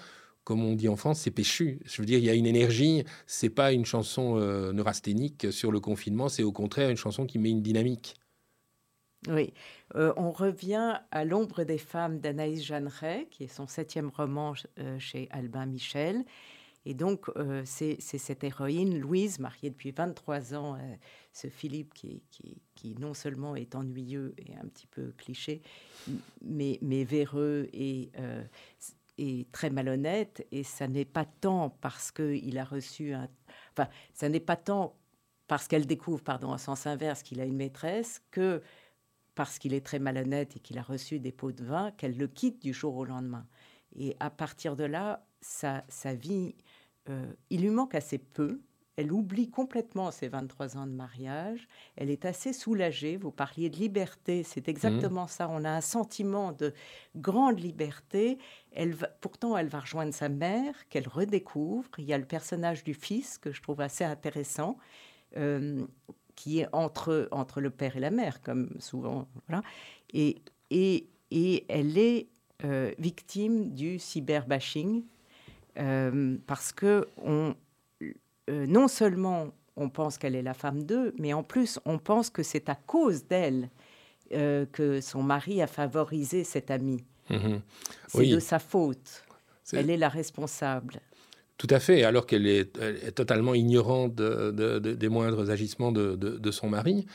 comme 0.44 0.64
on 0.64 0.76
dit 0.76 0.90
en 0.90 0.98
France, 0.98 1.22
c'est 1.22 1.32
péchu. 1.32 1.80
Je 1.86 2.02
veux 2.02 2.06
dire, 2.06 2.20
il 2.20 2.26
y 2.26 2.30
a 2.30 2.34
une 2.34 2.46
énergie. 2.46 3.06
C'est 3.26 3.50
pas 3.50 3.72
une 3.72 3.86
chanson 3.86 4.36
neurasthénique 4.74 5.48
sur 5.52 5.72
le 5.72 5.80
confinement. 5.80 6.28
C'est 6.28 6.44
au 6.44 6.52
contraire 6.52 6.90
une 6.90 6.98
chanson 6.98 7.26
qui 7.26 7.40
met 7.40 7.50
une 7.50 7.62
dynamique. 7.62 8.16
Oui, 9.30 9.54
euh, 9.96 10.14
on 10.18 10.32
revient 10.32 11.00
à 11.12 11.24
L'ombre 11.24 11.64
des 11.64 11.78
femmes 11.78 12.20
d'Anaïs 12.20 12.64
Jeanneret, 12.64 13.28
qui 13.32 13.46
est 13.46 13.48
son 13.48 13.68
septième 13.68 14.10
roman 14.10 14.54
euh, 14.80 15.00
chez 15.00 15.30
Albin 15.32 15.66
Michel. 15.66 16.26
Et 16.86 16.94
donc, 16.94 17.30
euh, 17.38 17.62
c'est 17.66 18.02
cette 18.02 18.44
héroïne, 18.44 19.00
Louise, 19.00 19.40
mariée 19.40 19.70
depuis 19.70 19.92
23 19.92 20.54
ans, 20.54 20.78
ce 21.32 21.48
Philippe 21.48 21.94
qui, 21.94 22.96
non 23.00 23.14
seulement 23.14 23.56
est 23.56 23.76
ennuyeux 23.76 24.34
et 24.38 24.56
un 24.58 24.68
petit 24.68 24.88
peu 24.88 25.14
cliché, 25.18 25.62
mais, 26.42 26.78
véreux 27.06 27.70
et, 27.72 28.12
et 29.18 29.48
très 29.54 29.70
malhonnête. 29.70 30.46
Et 30.52 30.64
ça 30.64 30.90
n'est 30.90 31.06
pas 31.06 31.24
tant 31.24 31.70
parce 31.70 32.12
qu'il 32.12 32.58
a 32.58 32.66
reçu 32.66 33.14
un... 33.14 33.30
Enfin, 33.72 33.88
ça 34.14 34.28
n'est 34.28 34.42
pas 34.42 34.58
tant 34.58 34.98
parce 35.48 35.70
qu'elle 35.70 35.86
découvre, 35.86 36.22
pardon, 36.22 36.52
en 36.52 36.58
sens 36.58 36.86
inverse, 36.86 37.24
qu'il 37.24 37.40
a 37.40 37.46
une 37.46 37.56
maîtresse, 37.56 38.22
que 38.32 38.62
parce 39.36 39.60
qu'il 39.60 39.74
est 39.74 39.86
très 39.86 40.00
malhonnête 40.00 40.56
et 40.58 40.60
qu'il 40.60 40.78
a 40.78 40.84
reçu 40.84 41.20
des 41.20 41.32
pots 41.32 41.52
de 41.52 41.64
vin, 41.64 41.92
qu'elle 41.92 42.18
le 42.18 42.28
quitte 42.28 42.62
du 42.62 42.74
jour 42.74 42.96
au 42.96 43.06
lendemain. 43.06 43.46
Et 43.96 44.16
à 44.20 44.30
partir 44.30 44.76
de 44.76 44.84
là, 44.84 45.26
sa, 45.42 45.84
sa 45.88 46.14
vie, 46.14 46.56
euh, 47.10 47.26
il 47.50 47.62
lui 47.62 47.70
manque 47.70 47.96
assez 47.96 48.18
peu. 48.18 48.62
Elle 48.96 49.12
oublie 49.12 49.50
complètement 49.50 50.12
ses 50.12 50.28
23 50.28 50.78
ans 50.78 50.86
de 50.86 50.92
mariage. 50.92 51.68
Elle 51.96 52.12
est 52.12 52.26
assez 52.26 52.54
soulagée. 52.54 53.18
Vous 53.18 53.32
parliez 53.32 53.72
de 53.72 53.78
liberté, 53.78 54.44
c'est 54.44 54.68
exactement 54.68 55.26
mmh. 55.26 55.30
ça. 55.30 55.50
On 55.50 55.64
a 55.64 55.72
un 55.72 55.82
sentiment 55.82 56.52
de 56.52 56.74
grande 57.16 57.60
liberté. 57.60 58.38
Elle 58.72 58.96
pourtant, 59.20 59.58
elle 59.58 59.68
va 59.68 59.80
rejoindre 59.80 60.14
sa 60.14 60.30
mère, 60.30 60.88
qu'elle 60.90 61.08
redécouvre. 61.08 61.90
Il 61.98 62.06
y 62.06 62.14
a 62.14 62.20
le 62.20 62.26
personnage 62.26 62.84
du 62.84 62.94
fils 62.94 63.40
que 63.40 63.52
je 63.52 63.64
trouve 63.64 63.82
assez 63.82 64.04
intéressant. 64.04 64.78
Euh, 65.38 65.84
qui 66.36 66.60
est 66.60 66.68
entre, 66.72 67.28
entre 67.32 67.62
le 67.62 67.70
père 67.70 67.98
et 67.98 68.00
la 68.00 68.12
mère, 68.12 68.42
comme 68.42 68.70
souvent. 68.80 69.28
Voilà. 69.48 69.64
Et, 70.14 70.38
et, 70.70 71.08
et 71.32 71.66
elle 71.70 71.98
est 71.98 72.28
euh, 72.66 72.92
victime 72.98 73.72
du 73.72 74.00
cyberbashing 74.00 75.04
euh, 75.80 76.38
parce 76.48 76.72
que 76.72 77.08
on, 77.18 77.56
euh, 78.02 78.66
non 78.68 78.88
seulement 78.88 79.50
on 79.76 79.90
pense 79.90 80.18
qu'elle 80.18 80.36
est 80.36 80.44
la 80.44 80.54
femme 80.54 80.84
d'eux, 80.84 81.14
mais 81.18 81.34
en 81.34 81.44
plus 81.44 81.80
on 81.86 81.98
pense 81.98 82.30
que 82.30 82.44
c'est 82.44 82.70
à 82.70 82.76
cause 82.76 83.26
d'elle 83.26 83.70
que 84.72 85.00
son 85.00 85.22
mari 85.22 85.62
a 85.62 85.68
favorisé 85.68 86.44
cette 86.44 86.72
amie. 86.72 87.04
Mhm. 87.30 87.62
C'est 88.08 88.26
de 88.26 88.40
sa 88.40 88.58
faute. 88.58 89.24
Elle 89.74 89.92
est 89.92 89.98
la 89.98 90.10
responsable. 90.10 91.00
Tout 91.58 91.68
à 91.70 91.80
fait, 91.80 92.04
alors 92.04 92.26
qu'elle 92.26 92.48
est, 92.48 92.74
totalement 93.16 93.54
ignorante 93.54 94.16
des 94.16 95.10
moindres 95.10 95.50
agissements 95.50 95.92
de, 95.92 96.52
son 96.52 96.70
mari. 96.70 97.06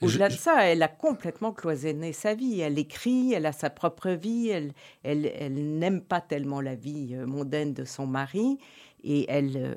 Au-delà 0.00 0.28
de 0.28 0.34
ça, 0.34 0.64
elle 0.64 0.82
a 0.82 0.88
complètement 0.88 1.52
cloisonné 1.52 2.12
sa 2.12 2.34
vie. 2.34 2.60
Elle 2.60 2.78
écrit, 2.78 3.32
elle 3.32 3.46
a 3.46 3.52
sa 3.52 3.68
propre 3.68 4.10
vie, 4.10 4.48
elle, 4.48 4.72
elle, 5.02 5.78
n'aime 5.78 6.02
pas 6.02 6.20
tellement 6.20 6.60
la 6.60 6.76
vie 6.76 7.14
euh, 7.14 7.26
mondaine 7.26 7.74
de 7.74 7.84
son 7.84 8.06
mari 8.06 8.58
et 9.02 9.26
elle, 9.28 9.56
euh, 9.56 9.74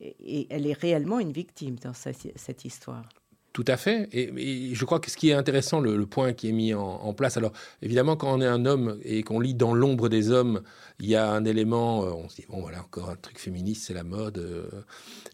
et 0.00 0.46
elle 0.50 0.66
est 0.66 0.78
réellement 0.78 1.18
une 1.18 1.32
victime 1.32 1.76
dans 1.76 1.94
cette 1.94 2.64
histoire. 2.64 3.08
Tout 3.52 3.64
à 3.66 3.76
fait. 3.76 4.08
Et, 4.12 4.74
je 4.74 4.84
crois 4.84 5.00
que 5.00 5.10
ce 5.10 5.16
qui 5.16 5.30
est 5.30 5.32
intéressant, 5.32 5.80
le, 5.80 6.06
point 6.06 6.32
qui 6.32 6.48
est 6.48 6.52
mis 6.52 6.74
en, 6.74 7.12
place, 7.14 7.36
alors 7.36 7.52
évidemment, 7.82 8.16
quand 8.16 8.32
on 8.32 8.40
est 8.40 8.46
un 8.46 8.66
homme 8.66 8.98
et 9.02 9.22
qu'on 9.22 9.40
lit 9.40 9.54
dans 9.54 9.74
l'ombre 9.74 10.08
des 10.08 10.30
hommes, 10.30 10.60
il 11.00 11.08
y 11.08 11.16
a 11.16 11.30
un 11.30 11.44
élément, 11.44 12.04
euh, 12.04 12.10
on 12.10 12.28
se 12.28 12.36
dit, 12.36 12.44
bon 12.48 12.60
voilà, 12.60 12.80
encore 12.80 13.10
un 13.10 13.16
truc 13.16 13.38
féministe, 13.38 13.84
c'est 13.86 13.94
la 13.94 14.04
mode, 14.04 14.38
euh, 14.38 14.68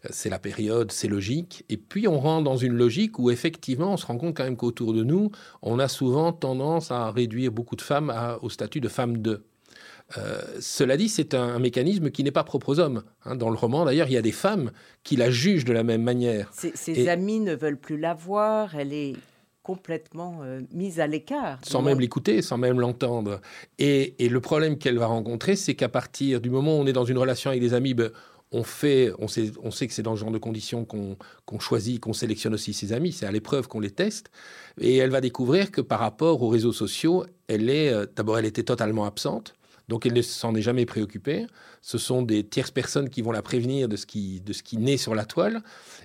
c'est 0.09 0.29
la 0.29 0.39
période, 0.39 0.91
c'est 0.91 1.07
logique. 1.07 1.65
Et 1.69 1.77
puis 1.77 2.07
on 2.07 2.19
rentre 2.19 2.45
dans 2.45 2.57
une 2.57 2.73
logique 2.73 3.19
où 3.19 3.29
effectivement, 3.29 3.93
on 3.93 3.97
se 3.97 4.05
rend 4.05 4.17
compte 4.17 4.35
quand 4.35 4.43
même 4.43 4.57
qu'autour 4.57 4.93
de 4.93 5.03
nous, 5.03 5.31
on 5.61 5.77
a 5.77 5.87
souvent 5.87 6.31
tendance 6.31 6.91
à 6.91 7.11
réduire 7.11 7.51
beaucoup 7.51 7.75
de 7.75 7.81
femmes 7.81 8.13
au 8.41 8.49
statut 8.49 8.79
de 8.79 8.87
femme 8.87 9.21
de. 9.21 9.43
Euh, 10.17 10.41
cela 10.59 10.97
dit, 10.97 11.09
c'est 11.09 11.33
un, 11.33 11.59
mécanisme 11.59 12.11
qui 12.11 12.23
n'est 12.23 12.31
pas 12.31 12.43
propre 12.43 12.69
aux 12.69 12.79
hommes. 12.79 13.03
Hein. 13.25 13.35
Dans 13.35 13.49
le 13.49 13.55
roman, 13.55 13.85
d'ailleurs, 13.85 14.07
il 14.07 14.13
y 14.13 14.17
a 14.17 14.21
des 14.21 14.31
femmes 14.31 14.71
qui 15.03 15.15
la 15.15 15.31
jugent 15.31 15.65
de 15.65 15.73
la 15.73 15.83
même 15.83 16.03
manière. 16.03 16.51
Ses, 16.53 17.09
amis 17.09 17.39
ne 17.39 17.55
veulent 17.55 17.79
plus 17.79 17.97
la 17.97 18.13
voir, 18.13 18.75
elle 18.75 18.93
est 18.93 19.13
complètement 19.63 20.41
euh, 20.43 20.61
mise 20.71 20.99
à 20.99 21.07
l'écart. 21.07 21.59
Sans 21.63 21.81
même 21.81 21.99
l'écouter, 21.99 22.43
sans 22.43 22.57
même 22.57 22.79
l'entendre. 22.79 23.41
Et, 23.79 24.15
le 24.19 24.39
problème 24.39 24.77
qu'elle 24.77 24.99
va 24.99 25.07
rencontrer, 25.07 25.55
c'est 25.55 25.73
qu'à 25.73 25.89
partir 25.89 26.39
du 26.39 26.51
moment 26.51 26.77
où 26.77 26.81
on 26.81 26.85
est 26.85 26.93
dans 26.93 27.05
une 27.05 27.17
relation 27.17 27.49
avec 27.49 27.61
des 27.61 27.73
amis, 27.73 27.95
ben, 27.95 28.11
on, 28.51 28.63
fait, 28.63 29.11
on, 29.17 29.27
sait, 29.27 29.51
on 29.63 29.71
sait 29.71 29.87
que 29.87 29.93
c'est 29.93 30.03
dans 30.03 30.15
ce 30.15 30.21
genre 30.21 30.31
de 30.31 30.37
conditions 30.37 30.85
qu'on 30.85 31.59
choisit, 31.59 31.99
qu'on 31.99 32.13
sélectionne 32.13 32.53
aussi 32.53 32.73
ses 32.73 32.93
amis. 32.93 33.11
C'est 33.11 33.25
à 33.25 33.31
l'épreuve 33.31 33.67
qu'on 33.67 33.79
les 33.79 33.89
teste. 33.89 34.29
Et 34.79 34.97
elle 34.97 35.09
va 35.09 35.19
découvrir 35.19 35.71
que 35.71 35.81
par 35.81 35.99
rapport 35.99 36.43
aux 36.43 36.49
réseaux 36.49 36.73
sociaux, 36.73 37.25
elle 37.47 37.71
est, 37.71 37.91
euh, 37.91 38.05
d'abord, 38.15 38.37
elle 38.37 38.45
était 38.45 38.63
totalement 38.63 39.05
absente. 39.05 39.55
Donc 39.87 40.05
elle 40.05 40.13
ne 40.13 40.21
s'en 40.21 40.55
est 40.55 40.61
jamais 40.61 40.85
préoccupée. 40.85 41.47
Ce 41.81 41.97
sont 41.97 42.21
des 42.21 42.43
tierces 42.43 42.71
personnes 42.71 43.09
qui 43.09 43.21
vont 43.21 43.31
la 43.31 43.41
prévenir 43.41 43.87
de 43.87 43.95
ce 43.95 44.05
qui, 44.05 44.41
de 44.41 44.53
ce 44.53 44.63
qui 44.63 44.77
naît 44.77 44.97
sur 44.97 45.15
la 45.15 45.25
toile. 45.25 45.61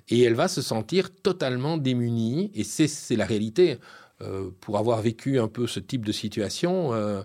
Et 0.09 0.21
elle 0.21 0.35
va 0.35 0.47
se 0.47 0.61
sentir 0.61 1.09
totalement 1.13 1.77
démunie. 1.77 2.51
Et 2.53 2.63
c'est 2.63 3.15
la 3.15 3.25
réalité. 3.25 3.79
Euh, 4.21 4.51
pour 4.59 4.77
avoir 4.77 5.01
vécu 5.01 5.39
un 5.39 5.47
peu 5.47 5.65
ce 5.65 5.79
type 5.79 6.05
de 6.05 6.11
situation 6.11 6.93
euh, 6.93 7.23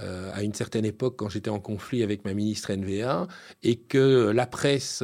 euh, 0.00 0.30
à 0.32 0.42
une 0.42 0.54
certaine 0.54 0.86
époque 0.86 1.16
quand 1.18 1.28
j'étais 1.28 1.50
en 1.50 1.60
conflit 1.60 2.02
avec 2.02 2.24
ma 2.24 2.32
ministre 2.32 2.72
NVA 2.72 3.28
et 3.62 3.76
que 3.76 4.30
la 4.30 4.46
presse 4.46 5.02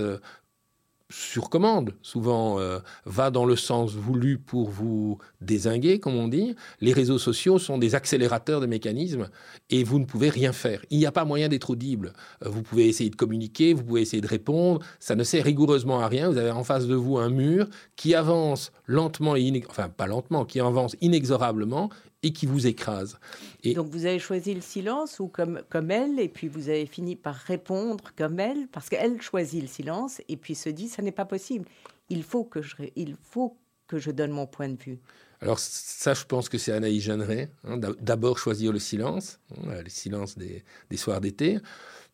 sur 1.14 1.48
commande, 1.48 1.94
souvent 2.02 2.58
euh, 2.58 2.80
va 3.06 3.30
dans 3.30 3.44
le 3.44 3.54
sens 3.54 3.94
voulu 3.94 4.36
pour 4.36 4.68
vous 4.68 5.18
désinguer, 5.40 6.00
comme 6.00 6.16
on 6.16 6.26
dit. 6.26 6.56
Les 6.80 6.92
réseaux 6.92 7.18
sociaux 7.18 7.60
sont 7.60 7.78
des 7.78 7.94
accélérateurs 7.94 8.60
de 8.60 8.66
mécanismes 8.66 9.28
et 9.70 9.84
vous 9.84 10.00
ne 10.00 10.06
pouvez 10.06 10.28
rien 10.28 10.52
faire. 10.52 10.84
Il 10.90 10.98
n'y 10.98 11.06
a 11.06 11.12
pas 11.12 11.24
moyen 11.24 11.48
d'être 11.48 11.70
audible. 11.70 12.14
Euh, 12.44 12.48
vous 12.48 12.62
pouvez 12.62 12.88
essayer 12.88 13.10
de 13.10 13.16
communiquer, 13.16 13.74
vous 13.74 13.84
pouvez 13.84 14.00
essayer 14.00 14.20
de 14.20 14.26
répondre. 14.26 14.84
Ça 14.98 15.14
ne 15.14 15.22
sert 15.22 15.44
rigoureusement 15.44 16.00
à 16.00 16.08
rien. 16.08 16.28
Vous 16.28 16.36
avez 16.36 16.50
en 16.50 16.64
face 16.64 16.88
de 16.88 16.96
vous 16.96 17.18
un 17.18 17.30
mur 17.30 17.68
qui 17.94 18.16
avance 18.16 18.72
lentement 18.86 19.36
et 19.36 19.62
enfin 19.68 19.88
pas 19.88 20.08
lentement, 20.08 20.44
qui 20.44 20.58
avance 20.58 20.96
inexorablement 21.00 21.90
et 22.24 22.32
qui 22.32 22.46
vous 22.46 22.66
écrase. 22.66 23.18
Et 23.62 23.74
Donc 23.74 23.90
vous 23.90 24.06
avez 24.06 24.18
choisi 24.18 24.54
le 24.54 24.62
silence 24.62 25.20
ou 25.20 25.28
comme, 25.28 25.62
comme 25.68 25.90
elle, 25.90 26.18
et 26.18 26.28
puis 26.28 26.48
vous 26.48 26.70
avez 26.70 26.86
fini 26.86 27.14
par 27.16 27.34
répondre 27.34 28.12
comme 28.16 28.40
elle, 28.40 28.66
parce 28.72 28.88
qu'elle 28.88 29.20
choisit 29.20 29.60
le 29.60 29.68
silence 29.68 30.20
et 30.28 30.36
puis 30.36 30.54
se 30.54 30.70
dit, 30.70 30.88
ça 30.88 31.02
n'est 31.02 31.12
pas 31.12 31.26
possible, 31.26 31.66
il 32.08 32.22
faut 32.24 32.44
que 32.44 32.62
je, 32.62 32.76
il 32.96 33.14
faut 33.22 33.56
que 33.86 33.98
je 33.98 34.10
donne 34.10 34.30
mon 34.30 34.46
point 34.46 34.70
de 34.70 34.82
vue. 34.82 34.98
Alors 35.40 35.58
ça, 35.58 36.14
je 36.14 36.24
pense 36.24 36.48
que 36.48 36.56
c'est 36.56 36.72
Anaïs 36.72 37.02
Jeanneret. 37.02 37.50
Hein, 37.64 37.78
d'abord 38.00 38.38
choisir 38.38 38.72
le 38.72 38.78
silence, 38.78 39.38
hein, 39.66 39.82
le 39.82 39.90
silence 39.90 40.38
des, 40.38 40.64
des 40.90 40.96
soirs 40.96 41.20
d'été. 41.20 41.58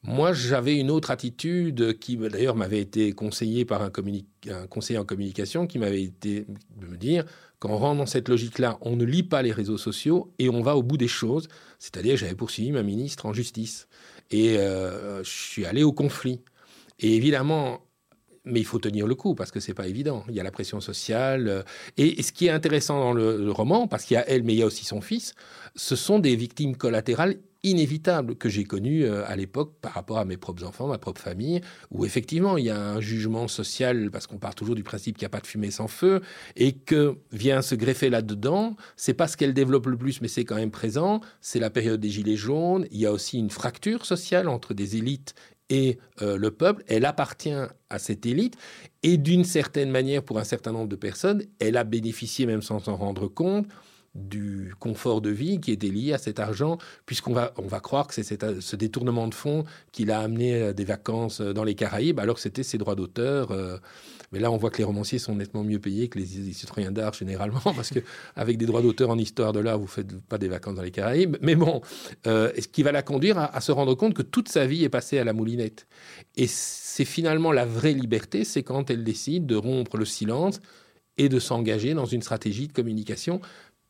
Moi, 0.02 0.32
j'avais 0.32 0.78
une 0.78 0.90
autre 0.90 1.10
attitude 1.10 1.98
qui, 1.98 2.16
d'ailleurs, 2.16 2.56
m'avait 2.56 2.80
été 2.80 3.12
conseillée 3.12 3.66
par 3.66 3.82
un, 3.82 3.92
un, 4.48 4.66
conseiller 4.66 4.98
en 4.98 5.04
communication 5.04 5.66
qui 5.66 5.78
m'avait 5.78 6.02
été 6.02 6.46
de 6.76 6.86
me 6.86 6.96
dire 6.96 7.24
quand 7.60 7.68
on 7.68 7.76
rentre 7.76 7.98
dans 7.98 8.06
cette 8.06 8.28
logique-là, 8.28 8.78
on 8.80 8.96
ne 8.96 9.04
lit 9.04 9.22
pas 9.22 9.42
les 9.42 9.52
réseaux 9.52 9.76
sociaux 9.76 10.32
et 10.38 10.48
on 10.48 10.62
va 10.62 10.76
au 10.76 10.82
bout 10.82 10.96
des 10.96 11.08
choses. 11.08 11.46
C'est-à-dire, 11.78 12.16
j'avais 12.16 12.34
poursuivi 12.34 12.72
ma 12.72 12.82
ministre 12.82 13.26
en 13.26 13.34
justice 13.34 13.86
et 14.30 14.58
euh, 14.58 15.22
je 15.22 15.30
suis 15.30 15.66
allé 15.66 15.82
au 15.82 15.92
conflit. 15.92 16.40
Et 16.98 17.14
évidemment, 17.16 17.82
mais 18.44 18.60
il 18.60 18.64
faut 18.64 18.78
tenir 18.78 19.06
le 19.06 19.14
coup 19.14 19.34
parce 19.34 19.50
que 19.50 19.60
c'est 19.60 19.74
pas 19.74 19.88
évident. 19.88 20.24
Il 20.28 20.34
y 20.34 20.40
a 20.40 20.42
la 20.42 20.50
pression 20.50 20.80
sociale. 20.80 21.48
Euh, 21.48 21.62
et, 21.98 22.22
ce 22.22 22.32
qui 22.32 22.46
est 22.46 22.50
intéressant 22.50 22.98
dans 22.98 23.12
le 23.12 23.50
roman, 23.50 23.86
parce 23.86 24.04
qu'il 24.04 24.14
y 24.14 24.18
a 24.18 24.26
elle, 24.26 24.42
mais 24.42 24.54
il 24.54 24.58
y 24.58 24.62
a 24.62 24.66
aussi 24.66 24.86
son 24.86 25.02
fils, 25.02 25.34
ce 25.76 25.96
sont 25.96 26.18
des 26.18 26.36
victimes 26.36 26.76
collatérales 26.76 27.36
inévitable 27.62 28.36
que 28.36 28.48
j'ai 28.48 28.64
connu 28.64 29.04
euh, 29.04 29.24
à 29.26 29.36
l'époque 29.36 29.74
par 29.80 29.92
rapport 29.92 30.18
à 30.18 30.24
mes 30.24 30.36
propres 30.36 30.64
enfants, 30.64 30.86
ma 30.86 30.98
propre 30.98 31.20
famille, 31.20 31.60
où 31.90 32.04
effectivement 32.04 32.56
il 32.56 32.64
y 32.64 32.70
a 32.70 32.80
un 32.80 33.00
jugement 33.00 33.48
social, 33.48 34.10
parce 34.10 34.26
qu'on 34.26 34.38
part 34.38 34.54
toujours 34.54 34.74
du 34.74 34.82
principe 34.82 35.16
qu'il 35.16 35.24
n'y 35.24 35.26
a 35.26 35.30
pas 35.30 35.40
de 35.40 35.46
fumée 35.46 35.70
sans 35.70 35.88
feu, 35.88 36.20
et 36.56 36.72
que 36.72 37.16
vient 37.32 37.62
se 37.62 37.74
greffer 37.74 38.10
là-dedans, 38.10 38.76
c'est 38.96 39.14
pas 39.14 39.28
ce 39.28 39.36
qu'elle 39.36 39.54
développe 39.54 39.86
le 39.86 39.96
plus, 39.96 40.20
mais 40.20 40.28
c'est 40.28 40.44
quand 40.44 40.56
même 40.56 40.70
présent, 40.70 41.20
c'est 41.40 41.60
la 41.60 41.70
période 41.70 42.00
des 42.00 42.10
Gilets 42.10 42.36
jaunes, 42.36 42.86
il 42.90 43.00
y 43.00 43.06
a 43.06 43.12
aussi 43.12 43.38
une 43.38 43.50
fracture 43.50 44.06
sociale 44.06 44.48
entre 44.48 44.74
des 44.74 44.96
élites 44.96 45.34
et 45.70 45.98
euh, 46.20 46.36
le 46.36 46.50
peuple, 46.50 46.82
elle 46.88 47.04
appartient 47.04 47.54
à 47.90 47.98
cette 47.98 48.26
élite, 48.26 48.56
et 49.02 49.16
d'une 49.16 49.44
certaine 49.44 49.90
manière, 49.90 50.22
pour 50.22 50.38
un 50.38 50.44
certain 50.44 50.72
nombre 50.72 50.88
de 50.88 50.96
personnes, 50.96 51.44
elle 51.60 51.76
a 51.76 51.84
bénéficié, 51.84 52.44
même 52.44 52.60
sans 52.60 52.80
s'en 52.80 52.96
rendre 52.96 53.28
compte, 53.28 53.66
du 54.14 54.74
confort 54.78 55.20
de 55.20 55.30
vie 55.30 55.60
qui 55.60 55.70
était 55.72 55.88
lié 55.88 56.12
à 56.12 56.18
cet 56.18 56.40
argent, 56.40 56.78
puisqu'on 57.06 57.32
va, 57.32 57.52
on 57.58 57.66
va 57.66 57.80
croire 57.80 58.06
que 58.06 58.14
c'est 58.14 58.60
ce 58.60 58.76
détournement 58.76 59.28
de 59.28 59.34
fonds 59.34 59.64
qui 59.92 60.04
l'a 60.04 60.20
amené 60.20 60.72
des 60.74 60.84
vacances 60.84 61.40
dans 61.40 61.64
les 61.64 61.74
Caraïbes, 61.74 62.18
alors 62.18 62.34
que 62.34 62.40
c'était 62.40 62.64
ses 62.64 62.78
droits 62.78 62.96
d'auteur. 62.96 63.52
Mais 64.32 64.38
là, 64.38 64.50
on 64.50 64.56
voit 64.56 64.70
que 64.70 64.78
les 64.78 64.84
romanciers 64.84 65.18
sont 65.18 65.34
nettement 65.34 65.64
mieux 65.64 65.80
payés 65.80 66.08
que 66.08 66.18
les 66.18 66.26
citoyens 66.52 66.92
d'art 66.92 67.14
généralement, 67.14 67.60
parce 67.76 67.90
que 67.90 68.00
avec 68.36 68.58
des 68.58 68.66
droits 68.66 68.82
d'auteur 68.82 69.10
en 69.10 69.18
histoire 69.18 69.52
de 69.52 69.60
l'art, 69.60 69.78
vous 69.78 69.86
faites 69.86 70.18
pas 70.20 70.38
des 70.38 70.48
vacances 70.48 70.76
dans 70.76 70.82
les 70.82 70.92
Caraïbes. 70.92 71.36
Mais 71.40 71.56
bon, 71.56 71.80
euh, 72.26 72.52
ce 72.58 72.68
qui 72.68 72.82
va 72.82 72.92
la 72.92 73.02
conduire 73.02 73.38
à, 73.38 73.60
se 73.60 73.72
rendre 73.72 73.94
compte 73.94 74.14
que 74.14 74.22
toute 74.22 74.48
sa 74.48 74.66
vie 74.66 74.84
est 74.84 74.88
passée 74.88 75.18
à 75.18 75.24
la 75.24 75.32
moulinette. 75.32 75.86
Et 76.36 76.46
c'est 76.46 77.04
finalement 77.04 77.52
la 77.52 77.66
vraie 77.66 77.92
liberté, 77.92 78.44
c'est 78.44 78.62
quand 78.62 78.90
elle 78.90 79.02
décide 79.02 79.46
de 79.46 79.56
rompre 79.56 79.96
le 79.96 80.04
silence 80.04 80.60
et 81.18 81.28
de 81.28 81.38
s'engager 81.38 81.94
dans 81.94 82.06
une 82.06 82.22
stratégie 82.22 82.68
de 82.68 82.72
communication 82.72 83.40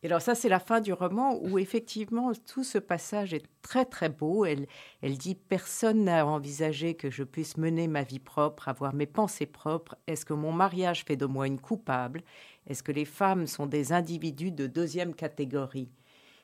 et 0.03 0.07
alors 0.07 0.21
ça, 0.21 0.33
c'est 0.33 0.49
la 0.49 0.59
fin 0.59 0.81
du 0.81 0.93
roman 0.93 1.37
où 1.43 1.59
effectivement 1.59 2.31
tout 2.47 2.63
ce 2.63 2.79
passage 2.79 3.35
est 3.35 3.45
très 3.61 3.85
très 3.85 4.09
beau. 4.09 4.45
Elle, 4.45 4.65
elle 5.03 5.15
dit 5.15 5.35
personne 5.35 6.05
n'a 6.05 6.25
envisagé 6.25 6.95
que 6.95 7.11
je 7.11 7.23
puisse 7.23 7.57
mener 7.57 7.87
ma 7.87 8.01
vie 8.01 8.19
propre, 8.19 8.67
avoir 8.67 8.95
mes 8.95 9.05
pensées 9.05 9.45
propres. 9.45 9.95
Est-ce 10.07 10.25
que 10.25 10.33
mon 10.33 10.51
mariage 10.51 11.05
fait 11.05 11.17
de 11.17 11.27
moi 11.27 11.45
une 11.45 11.59
coupable? 11.59 12.23
Est-ce 12.67 12.81
que 12.81 12.91
les 12.91 13.05
femmes 13.05 13.45
sont 13.45 13.67
des 13.67 13.93
individus 13.93 14.51
de 14.51 14.65
deuxième 14.65 15.13
catégorie? 15.13 15.89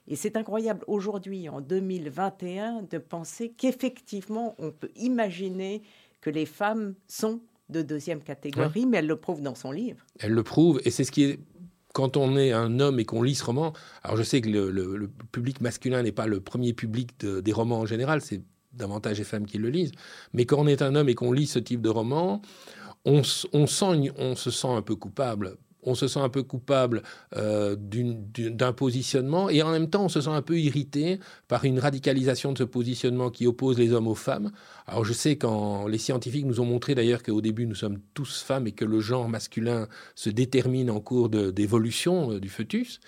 Et 0.08 0.16
c'est 0.16 0.38
incroyable 0.38 0.84
aujourd'hui, 0.88 1.50
en 1.50 1.60
2021, 1.60 2.84
de 2.84 2.98
penser 3.00 3.50
qu'effectivement, 3.58 4.56
on 4.60 4.72
peut 4.72 4.92
imaginer 4.96 5.82
que 6.22 6.30
les 6.30 6.46
femmes 6.46 6.94
sont 7.08 7.42
de 7.70 7.82
deuxième 7.82 8.22
catégorie, 8.22 8.86
mais 8.86 8.98
elle 8.98 9.08
le 9.08 9.18
prouve 9.18 9.42
dans 9.42 9.56
son 9.56 9.72
livre. 9.72 10.06
Elle 10.20 10.32
le 10.32 10.44
prouve, 10.44 10.80
et 10.86 10.92
c'est 10.92 11.04
ce 11.04 11.12
qui 11.12 11.24
est 11.24 11.40
quand 11.98 12.16
on 12.16 12.38
est 12.38 12.52
un 12.52 12.80
homme 12.80 13.00
et 13.00 13.06
qu'on 13.06 13.24
lit 13.24 13.34
ce 13.34 13.44
roman, 13.44 13.74
alors 14.04 14.18
je 14.18 14.22
sais 14.22 14.40
que 14.40 14.50
le, 14.50 15.10
public 15.32 15.62
masculin 15.62 16.04
n'est 16.04 16.12
pas 16.12 16.28
le 16.28 16.40
premier 16.40 16.72
public 16.72 17.10
des 17.26 17.52
romans 17.52 17.80
en 17.80 17.88
général, 17.88 18.22
c'est 18.22 18.44
davantage 18.72 19.18
les 19.18 19.24
femmes 19.24 19.48
qui 19.48 19.58
le 19.58 19.72
lisent, 19.72 19.94
mais 20.32 20.46
quand 20.46 20.60
on 20.60 20.68
est 20.68 20.84
un 20.84 20.94
homme 20.94 21.10
et 21.10 21.16
qu'on 21.16 21.32
lit 21.32 21.48
ce 21.48 21.58
type 21.58 21.82
de 21.82 21.90
roman, 21.90 22.44
on, 23.04 23.24
se 23.24 23.48
sent 24.52 24.68
un 24.68 24.82
peu 24.84 24.96
coupable 24.96 25.58
on 25.88 25.96
se 25.96 26.08
sent 26.08 26.20
un 26.20 26.30
peu 26.30 26.44
coupable 26.44 27.02
euh, 27.36 27.76
d'un 27.78 28.74
positionnement 28.74 29.50
et 29.50 29.62
en 29.62 29.72
même 29.72 29.90
temps 29.90 30.06
on 30.06 30.10
se 30.10 30.22
sent 30.22 30.30
un 30.30 30.42
peu 30.42 30.60
irrité 30.60 31.20
par 31.48 31.66
une 31.66 31.80
radicalisation 31.80 32.52
de 32.52 32.58
ce 32.58 32.64
positionnement 32.64 33.30
qui 33.30 33.48
oppose 33.48 33.80
les 33.80 33.94
hommes 33.94 34.08
aux 34.08 34.16
femmes. 34.16 34.52
Alors 34.86 35.06
je 35.06 35.14
sais 35.14 35.38
quand 35.38 35.88
les 35.88 35.98
scientifiques 35.98 36.46
nous 36.46 36.60
ont 36.60 36.66
montré 36.66 36.94
d'ailleurs 36.94 37.24
qu'au 37.24 37.42
début 37.42 37.66
nous 37.66 37.76
sommes 37.76 38.00
tous 38.14 38.42
femmes 38.42 38.68
et 38.68 38.74
que 38.74 38.86
le 38.86 39.00
genre 39.00 39.30
masculin 39.30 39.88
se 40.16 40.30
détermine 40.30 40.92
en 40.92 41.00
cours 41.00 41.30
d'évolution 41.30 42.34
euh, 42.34 42.40
du 42.40 42.50
fœtus, 42.50 43.00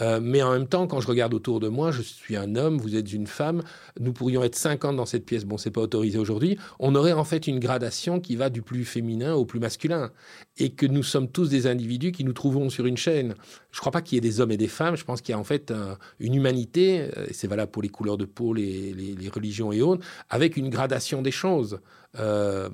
euh, 0.00 0.20
mais 0.22 0.42
en 0.42 0.52
même 0.52 0.68
temps 0.68 0.86
quand 0.86 1.00
je 1.00 1.08
regarde 1.08 1.34
autour 1.34 1.60
de 1.60 1.68
moi, 1.68 1.90
je 1.90 2.02
suis 2.02 2.36
un 2.36 2.54
homme, 2.54 2.78
vous 2.78 2.94
êtes 2.94 3.12
une 3.12 3.26
femme, 3.26 3.62
nous 3.98 4.12
pourrions 4.12 4.44
être 4.44 4.54
50 4.54 4.96
dans 4.96 5.06
cette 5.06 5.26
pièce, 5.26 5.44
bon 5.44 5.58
c'est 5.58 5.70
pas 5.70 5.80
autorisé 5.80 6.18
aujourd'hui, 6.18 6.56
on 6.78 6.94
aurait 6.94 7.12
en 7.12 7.24
fait 7.24 7.46
une 7.46 7.58
gradation 7.58 8.20
qui 8.20 8.36
va 8.36 8.48
du 8.48 8.62
plus 8.62 8.84
féminin 8.84 9.34
au 9.34 9.44
plus 9.44 9.58
masculin 9.58 10.10
et 10.56 10.70
que 10.70 10.86
nous 10.86 11.02
sommes 11.02 11.28
tous 11.28 11.48
des 11.48 11.66
individus 11.66 12.12
qui 12.12 12.24
nous 12.24 12.27
trouvons 12.32 12.70
sur 12.70 12.86
une 12.86 12.96
chaîne. 12.96 13.34
Je 13.70 13.76
ne 13.76 13.80
crois 13.80 13.92
pas 13.92 14.02
qu'il 14.02 14.16
y 14.16 14.18
ait 14.18 14.20
des 14.20 14.40
hommes 14.40 14.50
et 14.50 14.56
des 14.56 14.68
femmes. 14.68 14.96
Je 14.96 15.04
pense 15.04 15.20
qu'il 15.20 15.32
y 15.32 15.36
a 15.36 15.38
en 15.38 15.44
fait 15.44 15.72
une 16.20 16.34
humanité, 16.34 17.08
euh, 17.16 17.26
et 17.28 17.32
c'est 17.32 17.46
valable 17.46 17.70
pour 17.70 17.82
les 17.82 17.88
couleurs 17.88 18.18
de 18.18 18.24
peau, 18.24 18.54
les, 18.54 19.16
religions 19.32 19.72
et 19.72 19.82
autres, 19.82 20.04
avec 20.30 20.56
une 20.56 20.70
gradation 20.70 21.22
des 21.22 21.30
choses. 21.30 21.80
Euh, 22.18 22.68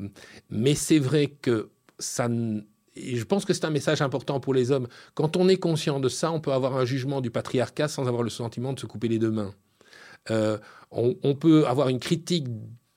mais 0.50 0.74
c'est 0.74 0.98
vrai 0.98 1.28
que 1.28 1.70
ça. 1.98 2.28
Je 2.96 3.24
pense 3.24 3.44
que 3.44 3.52
c'est 3.52 3.64
un 3.64 3.70
message 3.70 4.02
important 4.02 4.38
pour 4.38 4.54
les 4.54 4.70
hommes. 4.70 4.86
Quand 5.14 5.36
on 5.36 5.48
est 5.48 5.56
conscient 5.56 5.98
de 5.98 6.08
ça, 6.08 6.30
on 6.30 6.40
peut 6.40 6.52
avoir 6.52 6.76
un 6.76 6.84
jugement 6.84 7.20
du 7.20 7.30
patriarcat 7.30 7.88
sans 7.88 8.06
avoir 8.06 8.22
le 8.22 8.30
sentiment 8.30 8.72
de 8.72 8.78
se 8.78 8.86
couper 8.86 9.08
les 9.08 9.18
deux 9.18 9.32
mains. 9.32 9.52
Euh, 10.30 10.58
on, 10.90 11.34
peut 11.34 11.66
avoir 11.66 11.88
une 11.88 11.98
critique 11.98 12.46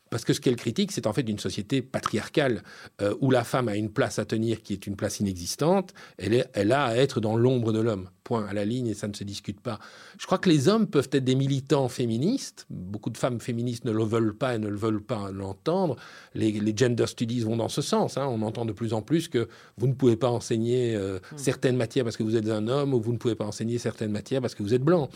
parce 0.09 0.25
que 0.25 0.33
ce 0.33 0.41
qu'elle 0.41 0.55
critique, 0.55 0.91
c'est 0.91 1.07
en 1.07 1.13
fait 1.13 1.21
une 1.21 1.39
société 1.39 1.81
patriarcale 1.81 2.63
euh, 3.01 3.15
où 3.21 3.31
la 3.31 3.43
femme 3.43 3.67
a 3.67 3.75
une 3.75 3.91
place 3.91 4.19
à 4.19 4.25
tenir 4.25 4.61
qui 4.61 4.73
est 4.73 4.87
une 4.87 4.95
place 4.95 5.19
inexistante. 5.19 5.93
Elle, 6.17 6.71
a 6.71 6.85
à 6.85 6.95
être 6.95 7.19
dans 7.19 7.37
l'ombre 7.37 7.71
de 7.71 7.79
l'homme 7.79 8.09
point 8.27 8.45
à 8.45 8.53
la 8.53 8.65
ligne 8.65 8.87
et 8.87 8.93
ça 8.93 9.07
ne 9.07 9.13
se 9.13 9.23
discute 9.23 9.61
pas. 9.61 9.79
Je 10.19 10.25
crois 10.25 10.37
que 10.37 10.49
les 10.49 10.67
hommes 10.67 10.85
peuvent 10.85 11.07
être 11.13 11.23
des 11.23 11.35
militants 11.35 11.87
féministes. 11.87 12.65
Beaucoup 12.69 13.09
de 13.09 13.17
femmes 13.17 13.39
féministes 13.39 13.85
ne 13.85 13.91
le 13.91 14.03
veulent 14.03 14.35
pas 14.35 14.55
et 14.55 14.59
ne 14.59 14.67
le 14.67 14.75
veulent 14.75 15.01
pas 15.01 15.31
l'entendre. 15.31 15.95
Les, 16.35 16.75
gender 16.75 17.07
studies 17.07 17.39
vont 17.39 17.55
dans 17.55 17.69
ce 17.69 17.81
sens. 17.81 18.17
Hein. 18.17 18.27
On 18.29 18.41
entend 18.41 18.65
de 18.65 18.73
plus 18.73 18.91
en 18.91 19.01
plus 19.01 19.29
que 19.29 19.47
vous 19.77 19.87
ne 19.87 19.93
pouvez 19.93 20.17
pas 20.17 20.29
enseigner 20.29 20.93
euh, 20.93 21.19
hmm. 21.19 21.37
certaines 21.37 21.77
matières 21.77 22.03
parce 22.03 22.17
que 22.17 22.23
vous 22.23 22.35
êtes 22.35 22.49
un 22.49 22.67
homme 22.67 22.93
ou 22.93 22.99
vous 22.99 23.13
ne 23.13 23.17
pouvez 23.17 23.35
pas 23.35 23.45
enseigner 23.45 23.77
certaines 23.77 24.11
matières 24.11 24.41
parce 24.41 24.55
que 24.55 24.61
vous 24.61 24.73
êtes 24.73 24.83
blanc. 24.83 25.07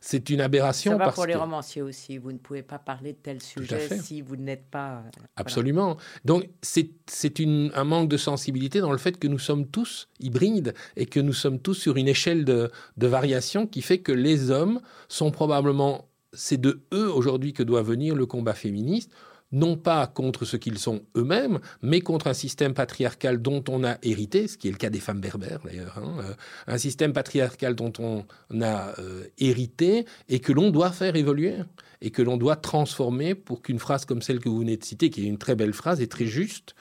C'est 0.00 0.30
une 0.30 0.40
aberration. 0.40 0.92
Ça 0.92 0.98
va 0.98 1.12
pour 1.12 1.26
les 1.26 1.34
romanciers 1.34 1.82
aussi. 1.82 2.16
Vous 2.16 2.32
ne 2.32 2.38
pouvez 2.38 2.62
pas 2.62 2.78
parler 2.78 3.12
de 3.12 3.18
tel 3.22 3.42
sujet 3.42 3.88
si 4.00 4.22
vous 4.22 4.36
n'êtes 4.36 4.64
pas. 4.70 4.96
Euh, 4.96 5.24
Absolument. 5.36 5.98
Donc 6.24 6.48
c'est 6.62 6.88
un 7.40 7.84
manque 7.84 8.08
de 8.08 8.16
sensibilité 8.16 8.80
dans 8.80 8.92
le 8.92 8.98
fait 8.98 9.18
que 9.18 9.28
nous 9.28 9.38
sommes 9.38 9.66
tous 9.66 10.08
hybrides 10.20 10.74
et 10.96 11.04
que 11.06 11.20
nous 11.20 11.32
sommes 11.32 11.58
tous 11.58 11.74
sur 11.74 11.96
une 11.96 12.08
échelle 12.08 12.44
de 12.44 12.53
de, 12.96 13.06
variation 13.06 13.66
qui 13.66 13.82
fait 13.82 13.98
que 13.98 14.12
les 14.12 14.50
hommes 14.50 14.80
sont 15.08 15.30
probablement, 15.30 16.08
c'est 16.32 16.60
de 16.60 16.82
eux 16.92 17.10
aujourd'hui 17.10 17.52
que 17.52 17.62
doit 17.62 17.82
venir 17.82 18.14
le 18.14 18.26
combat 18.26 18.54
féministe, 18.54 19.10
non 19.52 19.76
pas 19.76 20.06
contre 20.06 20.44
ce 20.44 20.56
qu'ils 20.56 20.78
sont 20.78 21.02
eux-mêmes, 21.16 21.60
mais 21.80 22.00
contre 22.00 22.26
un 22.26 22.34
système 22.34 22.74
patriarcal 22.74 23.40
dont 23.40 23.62
on 23.68 23.84
a 23.84 23.98
hérité, 24.02 24.48
ce 24.48 24.58
qui 24.58 24.68
est 24.68 24.72
le 24.72 24.76
cas 24.76 24.90
des 24.90 24.98
femmes 24.98 25.20
berbères 25.20 25.60
d'ailleurs, 25.64 25.96
hein, 25.98 26.16
euh, 26.20 26.34
un 26.66 26.78
système 26.78 27.12
patriarcal 27.12 27.74
dont 27.74 27.92
on 28.00 28.24
a 28.60 28.98
euh, 28.98 29.24
hérité 29.38 30.06
et 30.28 30.40
que 30.40 30.52
l'on 30.52 30.70
doit 30.70 30.90
faire 30.90 31.14
évoluer 31.14 31.54
et 32.00 32.10
que 32.10 32.20
l'on 32.20 32.36
doit 32.36 32.56
transformer 32.56 33.34
pour 33.34 33.62
qu'une 33.62 33.78
phrase 33.78 34.04
comme 34.04 34.22
celle 34.22 34.40
que 34.40 34.48
vous 34.48 34.58
venez 34.58 34.76
de 34.76 34.84
citer, 34.84 35.08
qui 35.08 35.24
est 35.24 35.28
une 35.28 35.38
très 35.38 35.54
belle 35.54 35.72
phrase 35.72 36.00
et 36.00 36.08
très 36.08 36.26
juste, 36.26 36.74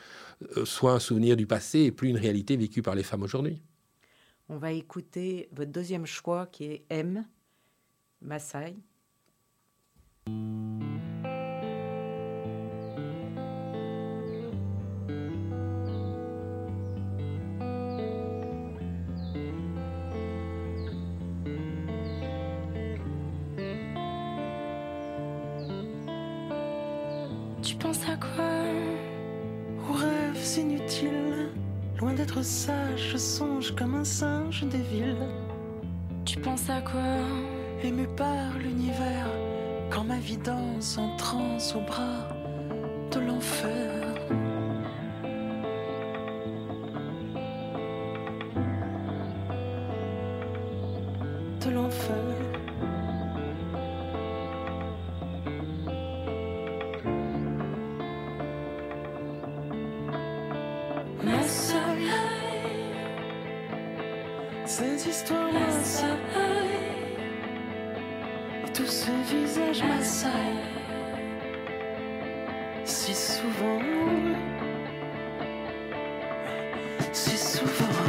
euh, 0.57 0.65
soit 0.65 0.93
un 0.93 0.99
souvenir 0.99 1.37
du 1.37 1.45
passé 1.45 1.79
et 1.79 1.91
plus 1.91 2.09
une 2.09 2.17
réalité 2.17 2.57
vécue 2.57 2.81
par 2.81 2.95
les 2.95 3.03
femmes 3.03 3.23
aujourd'hui. 3.23 3.61
On 4.49 4.57
va 4.57 4.71
écouter 4.71 5.49
votre 5.51 5.71
deuxième 5.71 6.05
choix 6.05 6.47
qui 6.47 6.65
est 6.65 6.85
M, 6.89 7.25
Maasai. 8.21 8.75
Songe 33.37 33.73
comme 33.75 33.95
un 33.95 34.03
singe 34.03 34.63
des 34.65 34.83
villes. 34.93 35.27
Tu 36.23 36.39
penses 36.39 36.69
à 36.69 36.81
quoi? 36.81 37.17
Ému 37.83 38.05
par 38.15 38.59
l'univers, 38.59 39.27
quand 39.89 40.03
ma 40.03 40.19
vie 40.19 40.37
danse 40.37 40.99
en 40.99 41.15
transe 41.17 41.75
au 41.75 41.81
bras 41.81 42.27
de 43.11 43.19
l'enfer. 43.19 44.02
Ces 64.75 65.07
histoires 65.07 65.53
m'assaillent 65.53 66.07
Et 68.65 68.71
tous 68.71 68.87
ces 68.87 69.11
visages 69.31 69.83
m'assaillent 69.83 70.33
Si 72.83 73.13
souvent 73.13 73.79
Si 77.11 77.37
souvent 77.37 77.99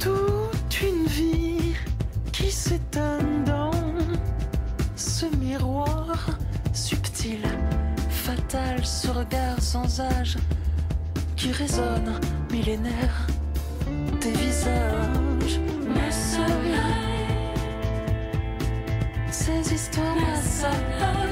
Toute 0.00 0.80
une 0.80 1.04
vie 1.04 1.74
qui 2.32 2.50
s'étonne 2.50 3.44
dans 3.44 3.70
ce 4.96 5.26
miroir 5.36 6.30
subtil, 6.72 7.42
fatal, 8.08 8.86
ce 8.86 9.08
regard 9.08 9.60
sans 9.60 10.00
âge 10.00 10.38
qui 11.36 11.52
résonne 11.52 12.18
millénaire 12.50 13.26
des 14.22 14.32
visages. 14.32 15.25
Ces 19.96 21.25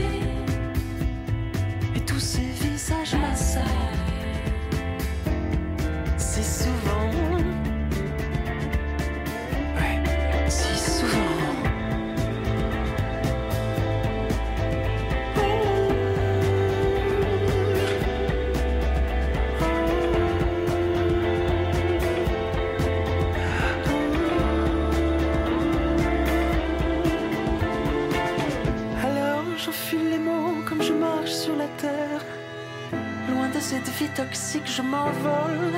toxique, 34.35 34.67
je 34.67 34.83
m'envole 34.83 35.75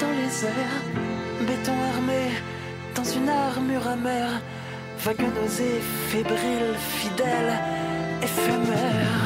dans 0.00 0.12
les 0.20 0.44
airs. 0.44 0.80
Béton 1.46 1.76
armé 1.94 2.22
dans 2.96 3.04
une 3.04 3.28
armure 3.28 3.86
amère. 3.86 4.42
Vague 4.98 5.26
nausée, 5.36 5.80
fébrile, 6.08 6.74
fidèle, 6.98 7.52
éphémère. 8.20 9.19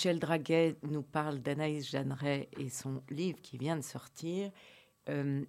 Michel 0.00 0.18
Draguet 0.18 0.76
nous 0.80 1.02
parle 1.02 1.40
d'Anaïs 1.40 1.90
Jeanneret 1.90 2.48
et 2.58 2.70
son 2.70 3.02
livre 3.10 3.38
qui 3.42 3.58
vient 3.58 3.76
de 3.76 3.82
sortir. 3.82 4.50
Euh, 5.10 5.44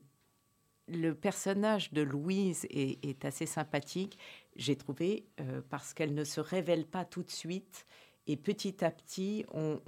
le 0.89 1.15
personnage 1.15 1.93
de 1.93 2.01
Louise 2.01 2.67
est, 2.69 3.23
assez 3.23 3.45
sympathique, 3.45 4.17
j'ai 4.57 4.75
trouvé, 4.75 5.25
euh, 5.39 5.61
parce 5.69 5.93
qu'elle 5.93 6.13
ne 6.13 6.25
se 6.25 6.41
révèle 6.41 6.85
pas 6.85 7.05
tout 7.05 7.23
de 7.23 7.29
suite. 7.29 7.85
Et 8.27 8.35
petit 8.35 8.83
à 8.83 8.91
petit, 8.91 9.45
on, 9.53 9.79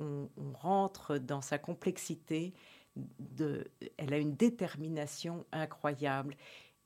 rentre 0.54 1.18
dans 1.18 1.42
sa 1.42 1.58
complexité. 1.58 2.54
Elle 3.98 4.14
a 4.14 4.18
une 4.18 4.38
détermination 4.38 5.46
incroyable. 5.52 6.38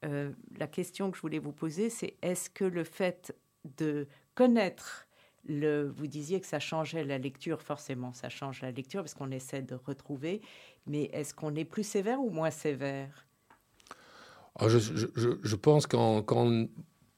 Euh, 0.04 0.32
la 0.58 0.66
question 0.66 1.12
que 1.12 1.18
je 1.18 1.22
voulais 1.22 1.38
vous 1.38 1.54
poser, 1.54 1.92
c'est 1.92 2.18
est-ce 2.24 2.50
que 2.50 2.66
le 2.66 2.84
fait 2.84 3.36
de 3.78 4.08
connaître 4.34 5.07
vous 5.48 6.08
disiez 6.08 6.40
que 6.40 6.48
ça 6.48 6.60
changeait 6.60 7.04
la 7.04 7.18
lecture, 7.18 7.62
forcément, 7.62 8.14
ça 8.14 8.30
change 8.30 8.62
la 8.62 8.72
lecture 8.72 9.02
parce 9.02 9.14
qu'on 9.14 9.32
essaie 9.32 9.62
de 9.62 9.76
retrouver. 9.76 10.42
Mais 10.86 11.10
est-ce 11.14 11.34
qu'on 11.34 11.56
est 11.56 11.66
plus 11.66 11.84
sévère 11.84 12.20
ou 12.22 12.30
moins 12.30 12.52
sévère? 12.52 13.28
Ah, 14.60 14.68
je, 14.70 15.56
pense 15.56 15.86
qu'en 15.86 16.24
quand 16.24 16.68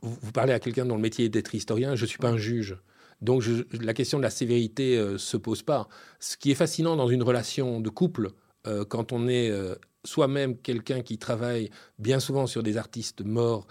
vous 0.02 0.32
parlez 0.32 0.54
à 0.54 0.60
quelqu'un 0.60 0.86
dont 0.86 0.96
le 0.96 1.02
métier 1.02 1.26
est 1.26 1.30
d'être 1.30 1.56
historien, 1.56 1.96
je 1.96 2.04
ne 2.04 2.08
suis 2.08 2.18
pas 2.18 2.30
un 2.30 2.38
juge. 2.38 2.78
Donc 3.22 3.44
la 3.72 3.94
question 3.94 4.18
de 4.18 4.24
la 4.24 4.30
sévérité 4.30 4.98
ne 4.98 5.02
euh, 5.02 5.18
se 5.18 5.38
pose 5.38 5.62
pas. 5.62 5.88
Ce 6.20 6.38
qui 6.38 6.52
est 6.52 6.56
fascinant 6.56 6.96
dans 6.96 7.10
une 7.10 7.24
relation 7.24 7.82
de 7.82 7.90
couple, 7.90 8.32
euh, 8.68 8.86
quand 8.86 9.12
on 9.12 9.28
est 9.28 9.50
euh, 9.50 9.76
soi-même 10.06 10.58
quelqu'un 10.58 11.02
qui 11.02 11.18
travaille 11.18 11.70
bien 11.98 12.20
souvent 12.20 12.48
sur 12.48 12.64
des 12.64 12.78
artistes 12.78 13.22
morts, 13.22 13.68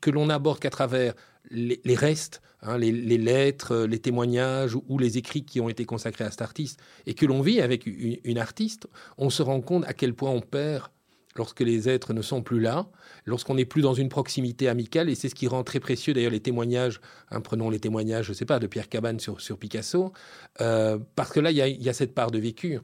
que 0.00 0.10
l'on 0.10 0.26
n'aborde 0.26 0.58
qu'à 0.60 0.70
travers 0.70 1.14
les, 1.50 1.80
restes, 1.94 2.42
hein, 2.62 2.78
les, 2.78 2.92
lettres, 2.92 3.86
les 3.88 3.98
témoignages 3.98 4.74
ou, 4.74 4.98
les 4.98 5.18
écrits 5.18 5.44
qui 5.44 5.60
ont 5.60 5.68
été 5.68 5.84
consacrés 5.84 6.24
à 6.24 6.30
cet 6.30 6.42
artiste, 6.42 6.80
et 7.06 7.14
que 7.14 7.26
l'on 7.26 7.40
vit 7.40 7.60
avec 7.60 7.86
une, 7.86 8.38
artiste, 8.38 8.86
on 9.18 9.30
se 9.30 9.42
rend 9.42 9.60
compte 9.60 9.84
à 9.86 9.92
quel 9.92 10.14
point 10.14 10.30
on 10.30 10.40
perd 10.40 10.88
lorsque 11.36 11.60
les 11.60 11.88
êtres 11.88 12.12
ne 12.12 12.22
sont 12.22 12.42
plus 12.42 12.60
là, 12.60 12.88
lorsqu'on 13.24 13.54
n'est 13.54 13.64
plus 13.64 13.82
dans 13.82 13.94
une 13.94 14.08
proximité 14.08 14.68
amicale, 14.68 15.08
et 15.08 15.14
c'est 15.14 15.28
ce 15.28 15.34
qui 15.34 15.46
rend 15.46 15.62
très 15.62 15.80
précieux 15.80 16.12
d'ailleurs 16.12 16.32
les 16.32 16.40
témoignages, 16.40 17.00
hein, 17.30 17.40
prenons 17.40 17.70
les 17.70 17.78
témoignages, 17.78 18.26
je 18.26 18.32
ne 18.32 18.36
sais 18.36 18.44
pas, 18.44 18.58
de 18.58 18.66
Pierre 18.66 18.88
Cabane 18.88 19.20
sur, 19.20 19.58
Picasso, 19.58 20.12
euh, 20.60 20.98
parce 21.14 21.30
que 21.30 21.40
là, 21.40 21.50
il 21.52 21.56
y, 21.56 21.88
a, 21.88 21.92
cette 21.92 22.14
part 22.14 22.30
de 22.30 22.38
vécu. 22.38 22.78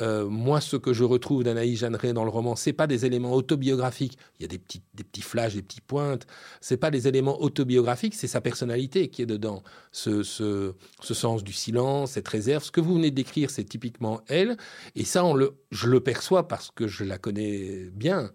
Euh, 0.00 0.26
moi, 0.26 0.60
ce 0.60 0.76
que 0.76 0.92
je 0.92 1.04
retrouve 1.04 1.44
d'Anaïs 1.44 1.78
Jeanneret 1.78 2.12
dans 2.12 2.24
le 2.24 2.30
roman, 2.30 2.56
c'est 2.56 2.72
pas 2.72 2.86
des 2.86 3.04
éléments 3.06 3.32
autobiographiques. 3.32 4.18
Il 4.38 4.42
y 4.42 4.44
a 4.44 4.48
des 4.48 4.58
petits, 4.58 4.82
des 4.94 5.04
petits 5.04 5.22
flashs, 5.22 5.54
des 5.54 5.62
petites 5.62 5.84
pointes. 5.84 6.26
C'est 6.60 6.76
pas 6.76 6.90
des 6.90 7.08
éléments 7.08 7.40
autobiographiques, 7.40 8.14
c'est 8.14 8.26
sa 8.26 8.40
personnalité 8.40 9.08
qui 9.08 9.22
est 9.22 9.26
dedans. 9.26 9.62
Ce, 9.92 10.22
ce, 10.22 10.74
ce, 11.02 11.14
sens 11.14 11.44
du 11.44 11.52
silence, 11.52 12.12
cette 12.12 12.28
réserve. 12.28 12.64
Ce 12.64 12.70
que 12.70 12.80
vous 12.80 12.94
venez 12.94 13.10
de 13.10 13.16
décrire, 13.16 13.50
c'est 13.50 13.64
typiquement 13.64 14.22
elle. 14.28 14.56
Et 14.94 15.04
ça, 15.04 15.24
on 15.24 15.34
le, 15.34 15.56
je 15.70 15.88
le 15.88 16.00
perçois 16.00 16.48
parce 16.48 16.70
que 16.70 16.86
je 16.86 17.04
la 17.04 17.18
connais 17.18 17.90
bien. 17.92 18.30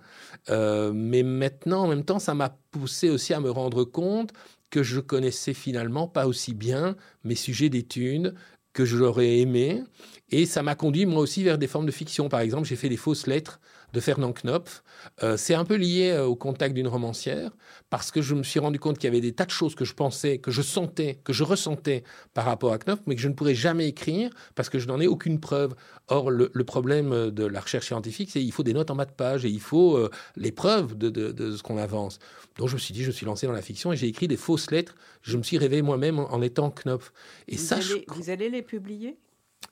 Euh, 0.50 0.92
mais 0.94 1.24
maintenant, 1.24 1.84
en 1.84 1.88
même 1.88 2.06
temps, 2.06 2.20
ça 2.20 2.34
m'a 2.34 2.58
poussé 2.72 3.10
aussi 3.10 3.34
à 3.34 3.40
me 3.40 3.50
rendre 3.50 3.84
compte 3.84 4.32
que 4.70 4.84
je 4.84 5.00
connaissais 5.00 5.54
finalement 5.54 6.08
pas 6.08 6.28
aussi 6.28 6.54
bien 6.54 6.96
mes 7.24 7.36
sujets 7.36 7.70
d'études 7.70 8.36
que 8.76 8.86
je 8.86 8.98
l'aurais 8.98 9.40
aimé. 9.40 9.82
Et 10.30 10.46
ça 10.46 10.62
m'a 10.62 10.76
conduit 10.76 11.08
moi 11.08 11.22
aussi 11.22 11.44
vers 11.44 11.58
des 11.58 11.66
formes 11.66 11.88
de 11.88 11.92
fiction. 11.92 12.30
Par 12.30 12.42
exemple, 12.42 12.68
j'ai 12.68 12.76
fait 12.76 12.90
les 12.90 12.98
fausses 12.98 13.26
lettres 13.26 13.60
de 13.94 14.00
Fernand 14.00 14.34
Knopf. 14.34 14.84
Euh, 15.24 15.38
c'est 15.38 15.54
un 15.54 15.66
peu 15.66 15.76
lié 15.76 16.12
euh, 16.12 16.26
au 16.26 16.36
contact 16.36 16.76
d'une 16.76 16.88
romancière 16.88 17.52
parce 17.90 18.12
que 18.12 18.22
je 18.22 18.36
me 18.36 18.44
suis 18.44 18.60
rendu 18.60 18.80
compte 18.80 18.98
qu'il 18.98 19.08
y 19.08 19.12
avait 19.12 19.22
des 19.22 19.34
tas 19.34 19.46
de 19.46 19.52
choses 19.52 19.76
que 19.76 19.86
je 19.86 19.94
pensais, 19.94 20.38
que 20.38 20.52
je 20.52 20.62
sentais, 20.62 21.20
que 21.24 21.34
je 21.34 21.44
ressentais 21.44 22.04
par 22.34 22.46
rapport 22.46 22.74
à 22.74 22.78
Knopf, 22.78 23.02
mais 23.06 23.16
que 23.16 23.22
je 23.22 23.28
ne 23.28 23.34
pourrais 23.34 23.56
jamais 23.56 23.88
écrire 23.88 24.30
parce 24.56 24.70
que 24.70 24.80
je 24.80 24.88
n'en 24.88 25.00
ai 25.00 25.08
aucune 25.08 25.40
preuve. 25.40 25.76
Or, 26.08 26.30
le, 26.30 26.50
problème 26.66 27.32
de 27.32 27.46
la 27.46 27.60
recherche 27.60 27.88
scientifique, 27.88 28.30
c'est 28.32 28.40
qu'il 28.40 28.52
faut 28.52 28.64
des 28.64 28.74
notes 28.74 28.92
en 28.92 28.96
bas 28.96 29.06
de 29.06 29.12
page 29.12 29.46
et 29.46 29.50
il 29.50 29.60
faut 29.60 29.96
euh, 29.96 30.10
les 30.36 30.52
preuves 30.52 30.96
de, 30.98 31.56
ce 31.56 31.64
qu'on 31.64 31.78
avance. 31.78 32.20
Donc, 32.58 32.70
je 32.70 32.76
me 32.76 32.80
suis 32.80 32.94
dit, 32.94 33.04
je 33.04 33.12
suis 33.12 33.26
lancé 33.26 33.48
dans 33.48 33.54
la 33.54 33.62
fiction 33.62 33.92
et 33.92 33.98
j'ai 33.98 34.08
écrit 34.08 34.28
des 34.28 34.38
fausses 34.38 34.70
lettres. 34.72 34.96
Je 35.22 35.38
me 35.38 35.44
suis 35.44 35.58
rêvé 35.58 35.82
moi-même 35.82 36.20
en, 36.20 36.42
étant 36.42 36.70
Knopf. 36.72 37.12
Et 37.48 37.58
ça, 37.58 37.80
vous 38.08 38.30
allez 38.30 38.50
les 38.50 38.62
publier? 38.62 39.18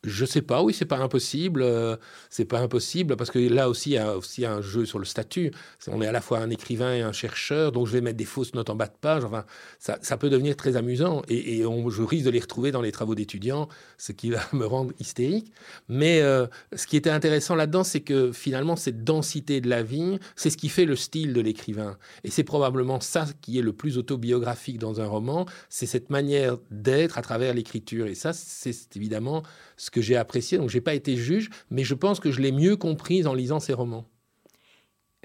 Je 0.04 0.26
sais 0.26 0.42
pas, 0.42 0.62
oui, 0.62 0.74
c'est 0.74 0.86
pas 0.86 0.98
impossible. 0.98 1.62
Euh, 1.62 1.96
c'est 2.30 2.46
pas 2.46 2.60
impossible 2.60 3.16
parce 3.16 3.32
que 3.32 3.40
là 3.40 3.70
aussi, 3.70 3.92
il 3.92 3.94
y 3.94 3.98
a 3.98 4.18
aussi 4.18 4.46
un 4.46 4.62
jeu 4.62 4.86
sur 4.86 5.00
le 5.00 5.06
statut. 5.06 5.52
On 5.88 6.02
est 6.02 6.08
à 6.08 6.12
la 6.12 6.22
fois 6.22 6.40
un 6.40 6.50
écrivain 6.50 6.94
et 6.94 7.02
un 7.02 7.14
chercheur, 7.14 7.72
donc 7.72 7.88
je 7.88 7.94
vais 7.94 8.02
mettre 8.02 8.18
des 8.18 8.26
fausses 8.26 8.54
notes 8.54 8.70
en 8.70 8.76
bas 8.76 8.88
de 8.88 8.98
page. 9.00 9.24
Enfin, 9.24 9.46
ça, 9.80 10.18
peut 10.18 10.30
devenir 10.30 10.56
très 10.56 10.76
amusant 10.76 11.22
et, 11.30 11.64
je 11.64 12.02
risque 12.02 12.26
de 12.26 12.30
les 12.30 12.40
retrouver 12.40 12.72
dans 12.72 12.82
les 12.82 12.92
travaux 12.92 13.16
d'étudiants, 13.16 13.68
ce 13.98 14.12
qui 14.12 14.30
va 14.30 14.42
me 14.54 14.66
rendre 14.66 14.92
hystérique. 15.00 15.52
Mais 15.88 16.22
euh, 16.22 16.48
ce 16.76 16.86
qui 16.88 16.98
était 16.98 17.10
intéressant 17.10 17.56
là-dedans, 17.56 17.84
c'est 17.84 18.02
que 18.02 18.32
finalement, 18.32 18.76
cette 18.76 19.04
densité 19.04 19.62
de 19.62 19.70
la 19.70 19.84
vie, 19.84 20.20
c'est 20.36 20.50
ce 20.50 20.58
qui 20.58 20.70
fait 20.70 20.86
le 20.86 20.96
style 20.96 21.34
de 21.34 21.42
l'écrivain. 21.42 21.98
Et 22.24 22.30
c'est 22.30 22.44
probablement 22.44 23.00
ça 23.00 23.26
qui 23.42 23.58
est 23.58 23.62
le 23.62 23.74
plus 23.74 23.98
autobiographique 23.98 24.80
dans 24.80 25.00
un 25.00 25.08
roman, 25.08 25.46
c'est 25.70 25.86
cette 25.86 26.10
manière 26.10 26.58
d'être 26.72 27.18
à 27.18 27.22
travers 27.22 27.54
l'écriture. 27.54 28.08
Et 28.08 28.16
ça, 28.16 28.34
c'est 28.34 28.96
évidemment 28.96 29.44
ce 29.78 29.92
que 29.94 30.02
j'ai 30.02 30.18
apprécié. 30.18 30.58
Donc, 30.58 30.70
j'ai 30.70 30.82
pas 30.82 30.96
été 30.96 31.16
juge, 31.16 31.50
mais 31.70 31.84
je 31.86 31.94
pense 31.94 32.20
que 32.20 32.32
je 32.32 32.42
l'ai 32.42 32.52
mieux 32.52 32.76
comprise 32.76 33.28
en 33.28 33.34
lisant 33.34 33.62
ces 33.62 33.74
romans. 33.74 34.06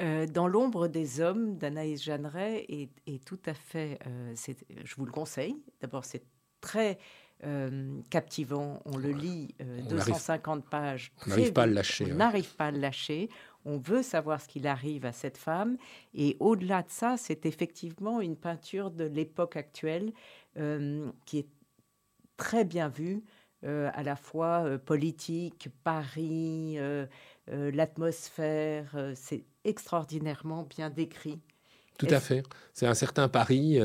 Euh, 0.00 0.26
dans 0.26 0.46
l'ombre 0.46 0.86
des 0.86 1.20
hommes 1.20 1.56
d'Anaïs 1.56 2.04
Jeanneret 2.04 2.66
est, 2.68 3.24
tout 3.24 3.40
à 3.46 3.54
fait, 3.54 3.98
euh, 4.06 4.34
je 4.84 4.94
vous 4.94 5.04
le 5.04 5.10
conseille. 5.10 5.56
D'abord, 5.80 6.04
c'est 6.04 6.22
très 6.60 6.98
euh, 7.44 8.00
captivant. 8.10 8.80
On 8.84 8.96
le 8.96 9.10
lit 9.10 9.56
250 9.88 10.68
pages. 10.68 11.10
On 11.26 11.30
n'arrive 11.30 11.52
pas 11.52 11.62
à 11.62 11.66
le 11.66 11.72
lâcher. 11.72 12.12
On 12.12 12.14
n'arrive 12.14 12.54
pas 12.54 12.66
à 12.66 12.70
le 12.70 12.78
lâcher. 12.78 13.28
On 13.64 13.78
veut 13.78 14.02
savoir 14.02 14.40
ce 14.40 14.46
qu'il 14.46 14.68
arrive 14.68 15.04
à 15.04 15.12
cette 15.12 15.36
femme. 15.36 15.76
Et 16.14 16.36
au-delà 16.38 16.82
de 16.82 16.90
ça, 16.90 17.16
c'est 17.16 17.44
effectivement 17.44 18.20
une 18.20 18.36
peinture 18.36 18.92
de 18.92 19.04
l'époque 19.04 19.56
actuelle 19.56 20.12
qui 21.24 21.38
est 21.38 21.48
très 22.36 22.64
bien 22.64 22.88
vue. 22.88 23.24
Euh, 23.64 23.90
à 23.92 24.04
la 24.04 24.14
fois 24.14 24.64
euh, 24.64 24.78
politique, 24.78 25.68
Paris, 25.82 26.76
euh, 26.78 27.06
l'atmosphère. 27.48 28.94
c'est 29.16 29.44
extraordinairement 29.64 30.62
bien 30.62 30.90
décrit. 30.90 31.40
Tout 31.98 32.06
à 32.10 32.20
fait. 32.20 32.44
C'est 32.72 32.86
un 32.86 32.94
certain 32.94 33.28
Paris 33.28 33.80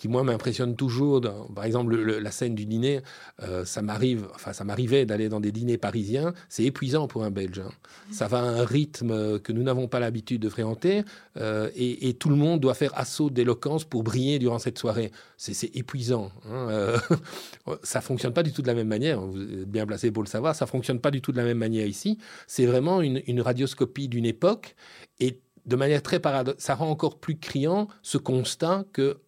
qui 0.00 0.08
moi 0.08 0.24
m'impressionne 0.24 0.76
toujours. 0.76 1.20
par 1.54 1.64
exemple, 1.64 1.94
la 1.94 2.30
scène 2.30 2.54
du 2.54 2.64
dîner, 2.64 3.02
euh, 3.42 3.66
ça 3.66 3.82
m'arrive, 3.82 4.28
enfin 4.34 4.54
ça 4.54 4.64
m'arrivait 4.64 5.04
d'aller 5.04 5.28
dans 5.28 5.40
des 5.40 5.52
dîners 5.52 5.76
parisiens. 5.76 6.32
C'est 6.48 6.64
épuisant 6.64 7.06
pour 7.06 7.22
un 7.22 7.30
Belge. 7.30 7.58
Hein. 7.58 7.70
Ça 8.10 8.26
va 8.26 8.38
à 8.38 8.44
un 8.44 8.64
rythme 8.64 9.38
que 9.40 9.52
nous 9.52 9.62
n'avons 9.62 9.88
pas 9.88 10.00
l'habitude 10.00 10.40
de 10.40 10.48
fréquenter, 10.48 11.02
euh, 11.36 11.68
et, 11.76 12.14
tout 12.14 12.30
le 12.30 12.36
monde 12.36 12.60
doit 12.60 12.72
faire 12.72 12.98
assaut 12.98 13.28
d'éloquence 13.28 13.84
pour 13.84 14.02
briller 14.02 14.38
durant 14.38 14.58
cette 14.58 14.78
soirée. 14.78 15.12
C'est 15.36 15.76
épuisant. 15.76 16.32
Hein. 16.46 16.68
Euh, 16.70 16.98
ça 17.82 18.00
fonctionne 18.00 18.32
pas 18.32 18.42
du 18.42 18.54
tout 18.54 18.62
de 18.62 18.68
la 18.68 18.74
même 18.74 18.88
manière. 18.88 19.20
Vous 19.20 19.42
êtes 19.42 19.70
bien 19.70 19.84
placé 19.84 20.10
pour 20.10 20.22
le 20.22 20.28
savoir. 20.28 20.54
Ça 20.54 20.64
fonctionne 20.64 21.00
pas 21.00 21.10
du 21.10 21.20
tout 21.20 21.30
de 21.30 21.36
la 21.36 21.44
même 21.44 21.58
manière 21.58 21.86
ici. 21.86 22.16
C'est 22.46 22.64
vraiment 22.64 23.02
une, 23.02 23.20
une 23.26 23.42
radioscopie 23.42 24.08
d'une 24.08 24.24
époque, 24.24 24.76
et 25.18 25.40
de 25.66 25.76
manière 25.76 26.02
très 26.02 26.20
paradoxale, 26.20 26.58
ça 26.58 26.74
rend 26.74 26.88
encore 26.88 27.20
plus 27.20 27.38
criant 27.38 27.86
ce 28.00 28.16
constat 28.16 28.86
que 28.94 29.18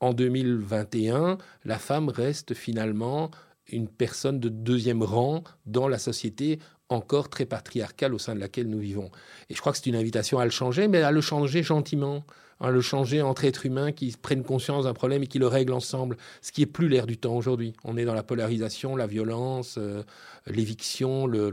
en 0.00 0.12
2021, 0.12 1.38
la 1.64 1.78
femme 1.78 2.08
reste 2.08 2.54
finalement 2.54 3.30
une 3.68 3.88
personne 3.88 4.40
de 4.40 4.48
deuxième 4.48 5.02
rang 5.02 5.42
dans 5.66 5.88
la 5.88 5.98
société 5.98 6.58
encore 6.90 7.30
très 7.30 7.46
patriarcale 7.46 8.14
au 8.14 8.18
sein 8.18 8.34
de 8.34 8.40
laquelle 8.40 8.68
nous 8.68 8.78
vivons. 8.78 9.10
Et 9.48 9.54
je 9.54 9.60
crois 9.60 9.72
que 9.72 9.78
c'est 9.78 9.86
une 9.86 9.96
invitation 9.96 10.38
à 10.38 10.44
le 10.44 10.50
changer, 10.50 10.88
mais 10.88 11.02
à 11.02 11.10
le 11.10 11.20
changer 11.20 11.62
gentiment, 11.62 12.24
à 12.60 12.70
le 12.70 12.80
changer 12.80 13.22
entre 13.22 13.44
êtres 13.44 13.66
humains 13.66 13.92
qui 13.92 14.14
prennent 14.20 14.44
conscience 14.44 14.84
d'un 14.84 14.94
problème 14.94 15.22
et 15.22 15.26
qui 15.26 15.38
le 15.38 15.46
règlent 15.46 15.72
ensemble, 15.72 16.16
ce 16.42 16.52
qui 16.52 16.62
est 16.62 16.66
plus 16.66 16.88
l'air 16.88 17.06
du 17.06 17.16
temps 17.16 17.34
aujourd'hui. 17.34 17.74
On 17.84 17.96
est 17.96 18.04
dans 18.04 18.14
la 18.14 18.22
polarisation, 18.22 18.96
la 18.96 19.06
violence, 19.06 19.76
euh, 19.78 20.02
l'éviction, 20.46 21.26
le, 21.26 21.50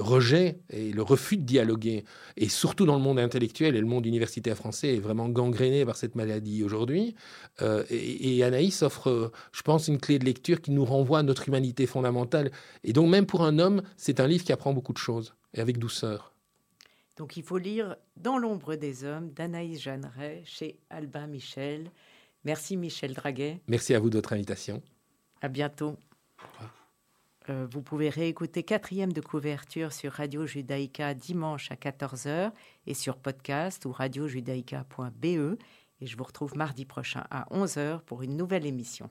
rejet 0.00 0.60
et 0.70 0.92
le 0.92 1.02
refus 1.02 1.36
de 1.36 1.42
dialoguer, 1.42 2.04
et 2.36 2.48
surtout 2.48 2.86
dans 2.86 2.96
le 2.96 3.02
monde 3.02 3.18
intellectuel 3.18 3.76
et 3.76 3.80
le 3.80 3.86
monde 3.86 4.06
universitaire 4.06 4.56
français 4.56 4.96
est 4.96 5.00
vraiment 5.00 5.28
gangréné 5.28 5.84
par 5.84 5.96
cette 5.96 6.14
maladie 6.14 6.62
aujourd'hui. 6.64 7.14
Euh, 7.62 7.84
et, 7.90 8.42
Anaïs 8.42 8.82
offre, 8.82 9.32
je 9.52 9.62
pense, 9.62 9.88
une 9.88 9.98
clé 9.98 10.18
de 10.18 10.24
lecture 10.24 10.60
qui 10.60 10.70
nous 10.70 10.84
renvoie 10.84 11.20
à 11.20 11.22
notre 11.22 11.48
humanité 11.48 11.86
fondamentale. 11.86 12.50
Et 12.84 12.92
donc 12.92 13.08
même 13.10 13.26
pour 13.26 13.42
un 13.42 13.58
homme, 13.58 13.82
c'est 13.96 14.20
un 14.20 14.26
livre 14.26 14.44
qui 14.44 14.52
apprend 14.52 14.72
beaucoup 14.72 14.92
de 14.92 14.98
choses, 14.98 15.34
et 15.54 15.60
avec 15.60 15.78
douceur. 15.78 16.34
Donc 17.16 17.36
il 17.36 17.42
faut 17.42 17.58
lire 17.58 17.96
Dans 18.16 18.38
l'ombre 18.38 18.76
des 18.76 19.04
hommes 19.04 19.32
d'Anaïs 19.32 19.82
Jeanneret 19.82 20.42
chez 20.44 20.78
Albin 20.88 21.26
Michel. 21.26 21.90
Merci 22.44 22.76
Michel 22.76 23.12
Draguet. 23.12 23.60
Merci 23.66 23.94
à 23.94 23.98
vous 23.98 24.08
de 24.08 24.16
votre 24.16 24.32
invitation. 24.32 24.82
À 25.42 25.48
bientôt. 25.48 25.96
Euh, 27.50 27.66
vous 27.70 27.82
pouvez 27.82 28.08
réécouter 28.08 28.62
quatrième 28.62 29.12
de 29.12 29.20
couverture 29.20 29.92
sur 29.92 30.12
Radio 30.12 30.46
Judaïka 30.46 31.14
dimanche 31.14 31.70
à 31.70 31.74
14h 31.74 32.52
et 32.86 32.94
sur 32.94 33.16
podcast 33.16 33.84
ou 33.84 33.92
radiojudaïka.be. 33.92 35.24
Et 36.00 36.06
je 36.06 36.16
vous 36.16 36.24
retrouve 36.24 36.56
mardi 36.56 36.84
prochain 36.84 37.24
à 37.30 37.46
11h 37.50 38.00
pour 38.02 38.22
une 38.22 38.36
nouvelle 38.36 38.66
émission. 38.66 39.10